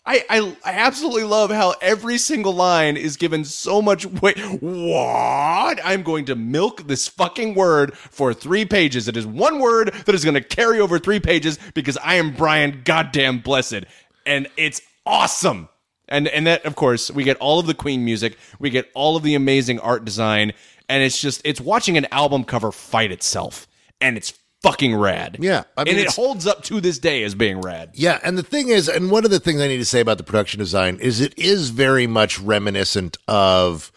[0.06, 4.38] I, I I absolutely love how every single line is given so much weight.
[4.38, 5.80] What?
[5.82, 9.08] I'm going to milk this fucking word for three pages.
[9.08, 12.34] It is one word that is going to carry over three pages because I am
[12.34, 13.84] Brian goddamn blessed.
[14.26, 15.68] And it's awesome.
[16.06, 19.16] And and that of course we get all of the Queen music, we get all
[19.16, 20.52] of the amazing art design,
[20.88, 23.66] and it's just it's watching an album cover fight itself,
[24.00, 25.36] and it's fucking rad.
[25.40, 27.90] Yeah, I mean, and it holds up to this day as being rad.
[27.94, 30.18] Yeah, and the thing is, and one of the things I need to say about
[30.18, 33.92] the production design is it is very much reminiscent of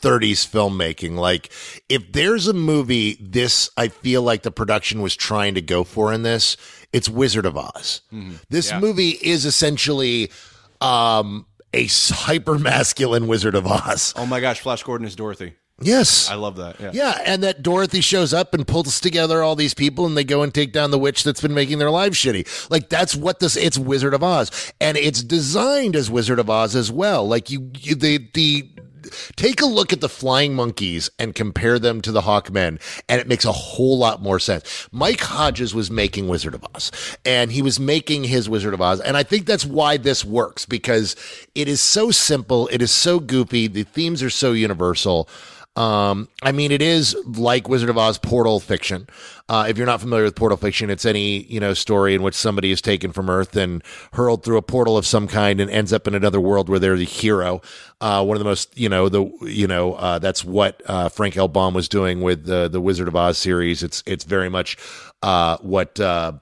[0.00, 1.16] 30s filmmaking.
[1.16, 1.50] Like,
[1.88, 6.12] if there's a movie this I feel like the production was trying to go for
[6.12, 6.56] in this,
[6.92, 8.02] it's Wizard of Oz.
[8.48, 10.30] This movie is essentially
[10.80, 14.14] um a hyper masculine Wizard of Oz.
[14.16, 15.54] Oh my gosh, Flash Gordon is Dorothy.
[15.80, 16.30] Yes.
[16.30, 16.80] I love that.
[16.80, 16.90] Yeah.
[16.92, 20.42] Yeah, and that Dorothy shows up and pulls together all these people and they go
[20.42, 22.70] and take down the witch that's been making their lives shitty.
[22.70, 24.72] Like that's what this it's Wizard of Oz.
[24.80, 27.26] And it's designed as Wizard of Oz as well.
[27.26, 28.68] Like you, you the the
[29.36, 33.28] take a look at the flying monkeys and compare them to the Hawkmen and it
[33.28, 34.88] makes a whole lot more sense.
[34.92, 36.90] Mike Hodges was making Wizard of Oz
[37.24, 40.66] and he was making his Wizard of Oz and I think that's why this works
[40.66, 41.16] because
[41.54, 45.28] it is so simple, it is so goofy, the themes are so universal.
[45.76, 49.08] Um, I mean, it is like Wizard of Oz portal fiction.
[49.48, 52.34] Uh, if you're not familiar with portal fiction, it's any, you know, story in which
[52.34, 53.82] somebody is taken from Earth and
[54.12, 56.96] hurled through a portal of some kind and ends up in another world where they're
[56.96, 57.60] the hero.
[58.00, 61.36] Uh, one of the most, you know, the, you know, uh, that's what, uh, Frank
[61.36, 61.48] L.
[61.48, 63.82] Baum was doing with the, the Wizard of Oz series.
[63.82, 64.76] It's, it's very much,
[65.22, 66.34] uh, what, uh,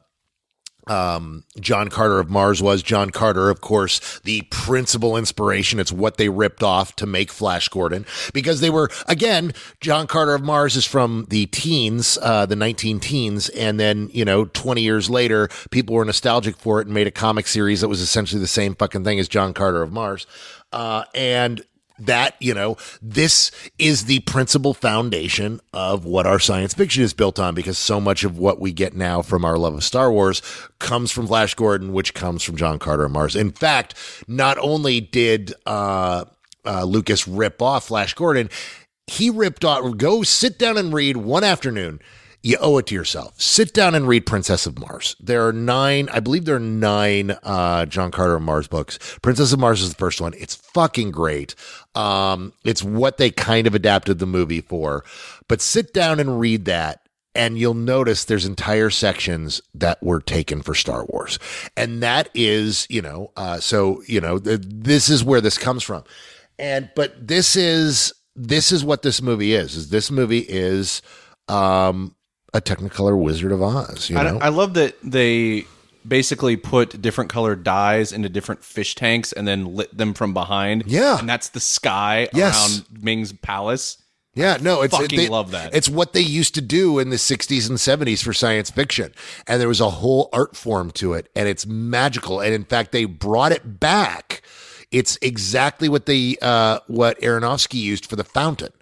[0.86, 2.82] um, John Carter of Mars was.
[2.82, 5.78] John Carter, of course, the principal inspiration.
[5.78, 10.34] It's what they ripped off to make Flash Gordon because they were, again, John Carter
[10.34, 13.48] of Mars is from the teens, uh, the 19 teens.
[13.50, 17.12] And then, you know, 20 years later, people were nostalgic for it and made a
[17.12, 20.26] comic series that was essentially the same fucking thing as John Carter of Mars.
[20.72, 21.62] Uh, and
[22.06, 27.38] that you know this is the principal foundation of what our science fiction is built
[27.38, 30.42] on because so much of what we get now from our love of Star Wars
[30.78, 33.36] comes from Flash Gordon which comes from John Carter of Mars.
[33.36, 33.94] In fact
[34.26, 36.24] not only did uh,
[36.64, 38.50] uh, Lucas rip off Flash Gordon
[39.06, 42.00] he ripped off go sit down and read one afternoon
[42.42, 43.40] you owe it to yourself.
[43.40, 45.14] Sit down and read Princess of Mars.
[45.20, 48.98] There are nine, I believe there are nine uh, John Carter of Mars books.
[49.22, 50.34] Princess of Mars is the first one.
[50.36, 51.54] It's fucking great.
[51.94, 55.04] Um, it's what they kind of adapted the movie for.
[55.48, 56.98] But sit down and read that.
[57.34, 61.38] And you'll notice there's entire sections that were taken for Star Wars.
[61.78, 65.82] And that is, you know, uh, so, you know, th- this is where this comes
[65.82, 66.04] from.
[66.58, 71.00] And, but this is, this is what this movie is, is this movie is,
[71.48, 72.14] um,
[72.54, 74.10] a Technicolor Wizard of Oz.
[74.10, 75.64] You know, I, I love that they
[76.06, 80.84] basically put different colored dyes into different fish tanks and then lit them from behind.
[80.86, 81.18] Yeah.
[81.18, 82.78] and that's the sky Yes.
[82.90, 83.98] around Ming's palace.
[84.34, 85.74] Yeah, no, it's Fucking they- love that.
[85.74, 89.12] It's what they used to do in the 60s and 70s for science fiction.
[89.46, 92.92] And there was a whole art form to it and it's magical and in fact
[92.92, 94.42] they brought it back.
[94.90, 98.72] It's exactly what they uh what Aronofsky used for the fountain.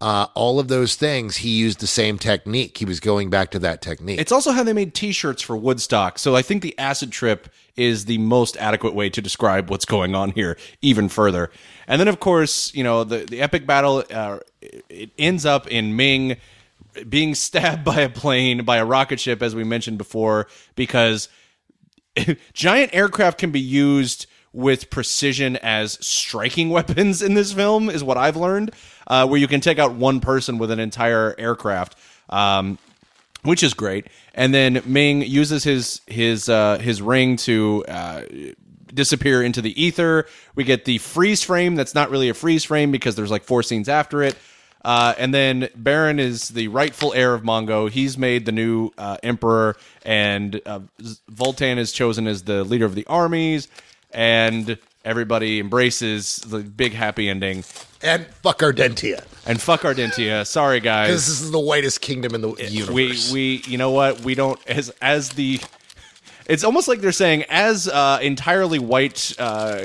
[0.00, 2.78] Uh all of those things he used the same technique.
[2.78, 4.20] He was going back to that technique.
[4.20, 6.18] It's also how they made T-shirts for Woodstock.
[6.18, 10.14] So I think the acid trip is the most adequate way to describe what's going
[10.14, 11.50] on here, even further.
[11.86, 14.04] And then, of course, you know the the epic battle.
[14.10, 16.36] Uh, it ends up in Ming
[17.08, 21.28] being stabbed by a plane by a rocket ship, as we mentioned before, because
[22.52, 28.16] giant aircraft can be used with precision as striking weapons in this film is what
[28.16, 28.72] I've learned,
[29.08, 31.96] uh, where you can take out one person with an entire aircraft.
[32.28, 32.78] Um,
[33.42, 34.08] which is great.
[34.34, 38.22] And then Ming uses his his uh, his ring to uh,
[38.92, 40.26] disappear into the ether.
[40.54, 41.76] We get the freeze frame.
[41.76, 44.36] That's not really a freeze frame because there's like four scenes after it.
[44.84, 47.90] Uh, and then Barin is the rightful heir of Mongo.
[47.90, 50.80] He's made the new uh, emperor, and uh,
[51.30, 53.68] Voltan is chosen as the leader of the armies.
[54.12, 57.64] And everybody embraces the big happy ending.
[58.02, 59.24] and fuck Ardentia.
[59.46, 60.46] And fuck Ardentia.
[60.46, 61.10] Sorry, guys.
[61.10, 63.32] This is the whitest kingdom in the universe.
[63.32, 65.60] We we you know what we don't as as the
[66.46, 69.80] it's almost like they're saying as uh, entirely white uh,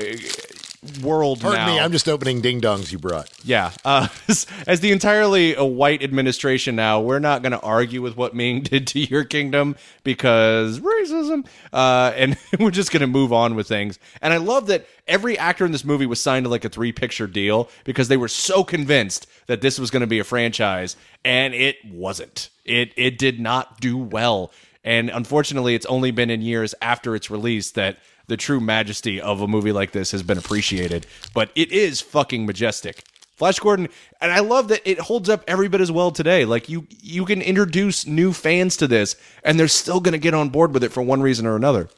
[1.02, 1.68] world Pardon now.
[1.68, 3.30] me, I'm just opening ding dongs you brought.
[3.44, 8.02] yeah, uh, as, as the entirely uh, white administration now, we're not going to argue
[8.02, 13.08] with what Ming did to your kingdom because racism, uh, and we're just going to
[13.08, 14.00] move on with things.
[14.22, 16.92] And I love that every actor in this movie was signed to like a three
[16.92, 20.96] picture deal because they were so convinced that this was going to be a franchise,
[21.24, 22.50] and it wasn't.
[22.66, 24.52] It it did not do well,
[24.84, 27.98] and unfortunately, it's only been in years after its release that
[28.28, 31.06] the true majesty of a movie like this has been appreciated.
[31.34, 33.04] But it is fucking majestic.
[33.36, 33.90] Flash Gordon,
[34.22, 36.46] and I love that it holds up every bit as well today.
[36.46, 40.34] Like you, you can introduce new fans to this, and they're still going to get
[40.34, 41.90] on board with it for one reason or another.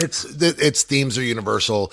[0.00, 1.92] It's its themes are universal,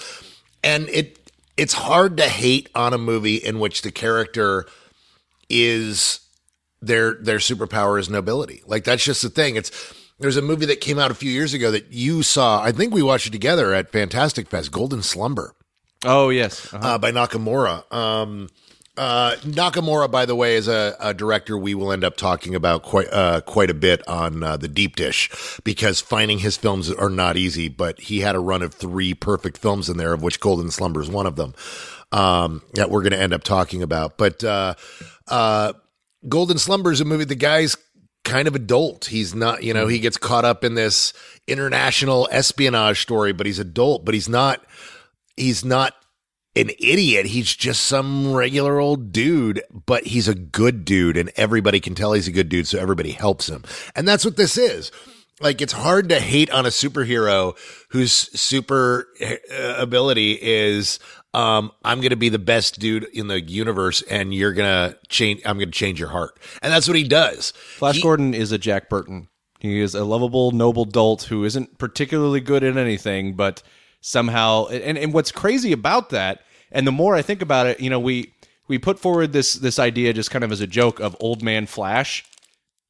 [0.63, 4.65] and it it's hard to hate on a movie in which the character
[5.49, 6.21] is
[6.81, 8.61] their their superpower is nobility.
[8.65, 9.55] Like that's just the thing.
[9.55, 9.71] It's
[10.19, 12.61] there's a movie that came out a few years ago that you saw.
[12.61, 15.55] I think we watched it together at Fantastic Fest, Golden Slumber
[16.05, 17.91] Oh yes, uh, by Nakamura.
[17.93, 18.49] Um,
[18.95, 22.83] uh, Nakamura, by the way, is a, a director we will end up talking about
[22.83, 27.09] quite uh, quite a bit on uh, the deep dish because finding his films are
[27.09, 27.67] not easy.
[27.67, 31.01] But he had a run of three perfect films in there, of which Golden Slumber
[31.01, 31.53] is one of them.
[32.11, 34.17] Um, that we're going to end up talking about.
[34.17, 34.75] But uh,
[35.27, 35.73] uh,
[36.27, 37.25] Golden Slumber is a movie.
[37.25, 37.77] The guy's
[38.23, 39.05] kind of adult.
[39.05, 41.13] He's not, you know, he gets caught up in this
[41.47, 44.05] international espionage story, but he's adult.
[44.05, 44.63] But he's not.
[45.37, 45.93] He's not
[46.55, 47.27] an idiot.
[47.27, 52.13] He's just some regular old dude, but he's a good dude, and everybody can tell
[52.13, 53.63] he's a good dude, so everybody helps him.
[53.95, 54.91] And that's what this is.
[55.39, 57.57] Like, it's hard to hate on a superhero
[57.91, 60.99] whose super uh, ability is,
[61.33, 64.97] um, I'm going to be the best dude in the universe, and you're going to
[65.09, 66.39] change, I'm going to change your heart.
[66.61, 67.51] And that's what he does.
[67.51, 69.27] Flash He- Gordon is a Jack Burton.
[69.59, 73.61] He is a lovable, noble dolt who isn't particularly good at anything, but
[74.01, 74.67] somehow.
[74.67, 77.99] And, and what's crazy about that, and the more I think about it, you know,
[77.99, 78.33] we
[78.69, 81.65] we put forward this this idea just kind of as a joke of old man
[81.65, 82.23] Flash.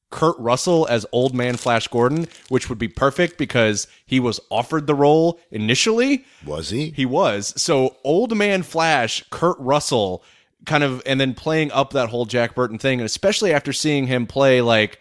[0.09, 4.87] Kurt Russell as Old Man Flash Gordon, which would be perfect because he was offered
[4.87, 6.25] the role initially.
[6.45, 6.89] Was he?
[6.91, 7.53] He was.
[7.61, 10.23] So Old Man Flash, Kurt Russell,
[10.65, 14.07] kind of, and then playing up that whole Jack Burton thing, and especially after seeing
[14.07, 14.99] him play like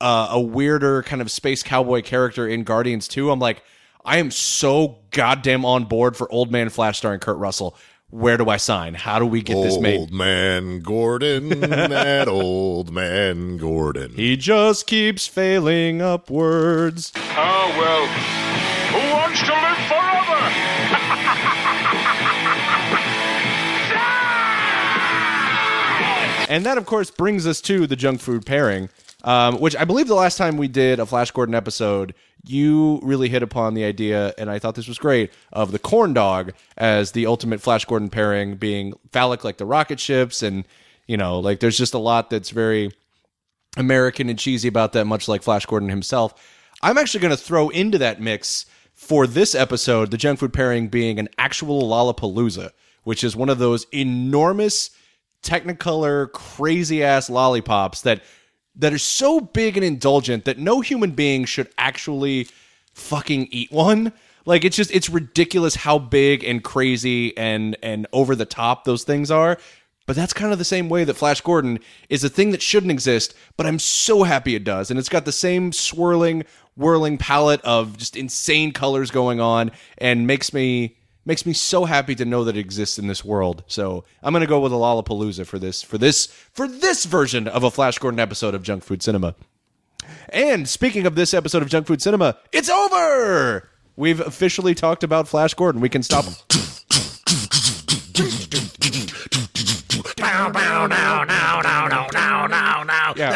[0.00, 3.62] uh, a weirder kind of space cowboy character in Guardians 2, I'm like,
[4.04, 7.76] I am so goddamn on board for Old Man Flash starring Kurt Russell.
[8.10, 8.94] Where do I sign?
[8.94, 9.98] How do we get this made?
[9.98, 14.12] Old man Gordon, that old man Gordon.
[14.14, 17.12] He just keeps failing upwards.
[17.16, 18.06] Oh, well.
[18.92, 21.18] Who wants to live forever?
[26.50, 28.88] And that, of course, brings us to the junk food pairing,
[29.24, 32.14] um, which I believe the last time we did a Flash Gordon episode,
[32.46, 36.14] you really hit upon the idea, and I thought this was great, of the corn
[36.14, 40.42] dog as the ultimate Flash Gordon pairing being phallic like the rocket ships.
[40.42, 40.64] And,
[41.06, 42.92] you know, like there's just a lot that's very
[43.76, 46.34] American and cheesy about that, much like Flash Gordon himself.
[46.80, 50.88] I'm actually going to throw into that mix for this episode the junk food pairing
[50.88, 52.70] being an actual Lollapalooza,
[53.02, 54.90] which is one of those enormous
[55.42, 58.22] Technicolor crazy ass lollipops that
[58.78, 62.48] that are so big and indulgent that no human being should actually
[62.94, 64.12] fucking eat one.
[64.46, 69.04] Like it's just it's ridiculous how big and crazy and and over the top those
[69.04, 69.58] things are.
[70.06, 72.90] But that's kind of the same way that Flash Gordon is a thing that shouldn't
[72.90, 74.90] exist, but I'm so happy it does.
[74.90, 76.44] And it's got the same swirling,
[76.76, 80.96] whirling palette of just insane colors going on and makes me
[81.28, 83.62] makes me so happy to know that it exists in this world.
[83.66, 87.62] So I'm gonna go with a Lollapalooza for this for this for this version of
[87.62, 89.36] a Flash Gordon episode of Junk Food Cinema.
[90.30, 93.68] And speaking of this episode of Junk Food Cinema, it's over.
[93.94, 95.82] We've officially talked about Flash Gordon.
[95.82, 96.24] We can stop.
[103.18, 103.32] Yeah.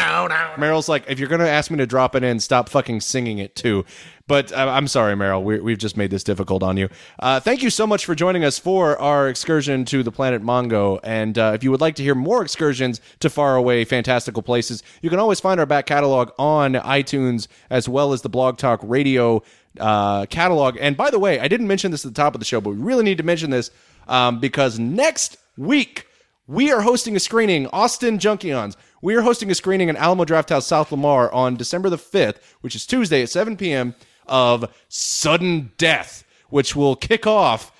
[0.57, 3.39] Meryl's like, if you're going to ask me to drop it in, stop fucking singing
[3.39, 3.85] it too.
[4.25, 5.43] But uh, I'm sorry, Meryl.
[5.43, 6.87] We, we've just made this difficult on you.
[7.19, 10.99] Uh, thank you so much for joining us for our excursion to the planet Mongo.
[11.03, 15.09] And uh, if you would like to hear more excursions to faraway, fantastical places, you
[15.09, 19.43] can always find our back catalog on iTunes as well as the Blog Talk Radio
[19.79, 20.77] uh, catalog.
[20.79, 22.71] And by the way, I didn't mention this at the top of the show, but
[22.71, 23.71] we really need to mention this
[24.07, 26.07] um, because next week
[26.47, 28.75] we are hosting a screening, Austin Junkions.
[29.01, 32.75] We are hosting a screening in Alamo Drafthouse, South Lamar on December the 5th, which
[32.75, 33.95] is Tuesday at 7 p.m.
[34.27, 37.71] of Sudden Death, which will kick off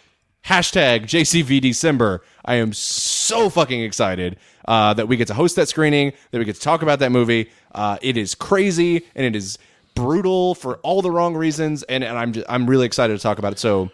[0.46, 2.24] hashtag JCV December.
[2.46, 6.46] I am so fucking excited uh, that we get to host that screening, that we
[6.46, 7.50] get to talk about that movie.
[7.74, 9.58] Uh, it is crazy and it is
[9.96, 13.40] brutal for all the wrong reasons, and, and I'm just, I'm really excited to talk
[13.40, 13.60] about it.
[13.60, 13.92] So,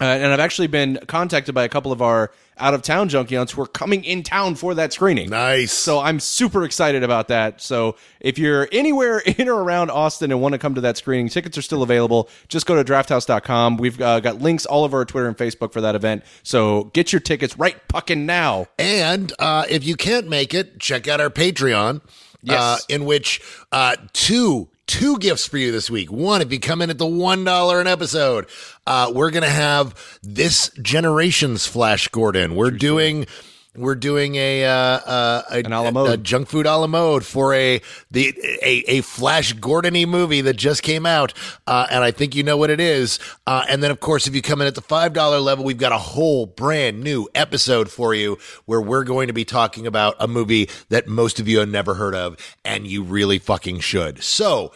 [0.00, 3.50] uh, and I've actually been contacted by a couple of our out of town junkions
[3.50, 5.30] who are coming in town for that screening.
[5.30, 5.72] Nice.
[5.72, 7.60] So I'm super excited about that.
[7.60, 11.28] So if you're anywhere in or around Austin and want to come to that screening,
[11.28, 12.28] tickets are still available.
[12.48, 13.78] Just go to drafthouse.com.
[13.78, 16.24] We've uh, got links all over our Twitter and Facebook for that event.
[16.42, 18.66] So get your tickets right fucking now.
[18.78, 22.00] And uh, if you can't make it, check out our Patreon,
[22.42, 22.60] Yes.
[22.60, 23.40] uh, in which
[23.72, 26.10] uh, two two gifts for you this week.
[26.10, 28.46] One, if you come in at the one dollar an episode,
[28.86, 32.54] uh, we're gonna have this generation's Flash Gordon.
[32.54, 33.26] We're doing.
[33.74, 37.54] We're doing a uh, uh, a, An a a junk food a la mode for
[37.54, 37.80] a
[38.10, 41.32] the a, a Flash Gordony movie that just came out,
[41.66, 43.18] uh, and I think you know what it is.
[43.46, 45.78] Uh, and then, of course, if you come in at the five dollar level, we've
[45.78, 48.36] got a whole brand new episode for you
[48.66, 51.94] where we're going to be talking about a movie that most of you have never
[51.94, 52.36] heard of,
[52.66, 54.22] and you really fucking should.
[54.22, 54.74] So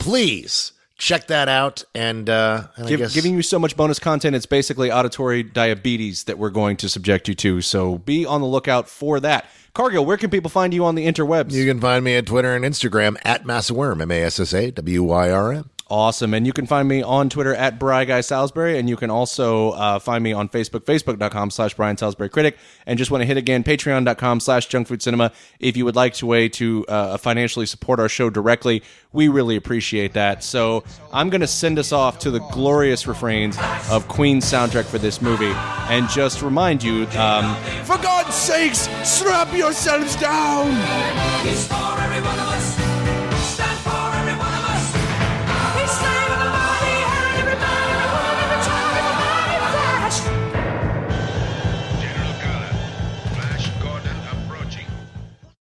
[0.00, 3.98] please check that out, and, uh, and I Give, guess giving you so much bonus
[3.98, 7.60] content, it's basically auditory diabetes that we're going to subject you to.
[7.60, 9.46] So be on the lookout for that.
[9.74, 11.52] Cargill, where can people find you on the interwebs?
[11.52, 14.70] you can find me at Twitter and Instagram at Massawyrm M A S S A
[14.70, 15.70] W Y R M.
[15.92, 16.32] Awesome.
[16.32, 18.78] And you can find me on Twitter at Bry Guy Salisbury.
[18.78, 22.56] And you can also uh, find me on Facebook, facebook.com slash Brian Salisbury Critic.
[22.86, 25.32] And just want to hit again, patreon.com slash junk food cinema.
[25.60, 28.82] If you would like to way to uh, financially support our show directly,
[29.12, 30.42] we really appreciate that.
[30.42, 30.82] So
[31.12, 33.58] I'm going to send us off to the glorious refrains
[33.90, 35.52] of Queen's soundtrack for this movie.
[35.90, 37.54] And just remind you, um,
[37.84, 40.70] for God's sakes, strap yourselves down.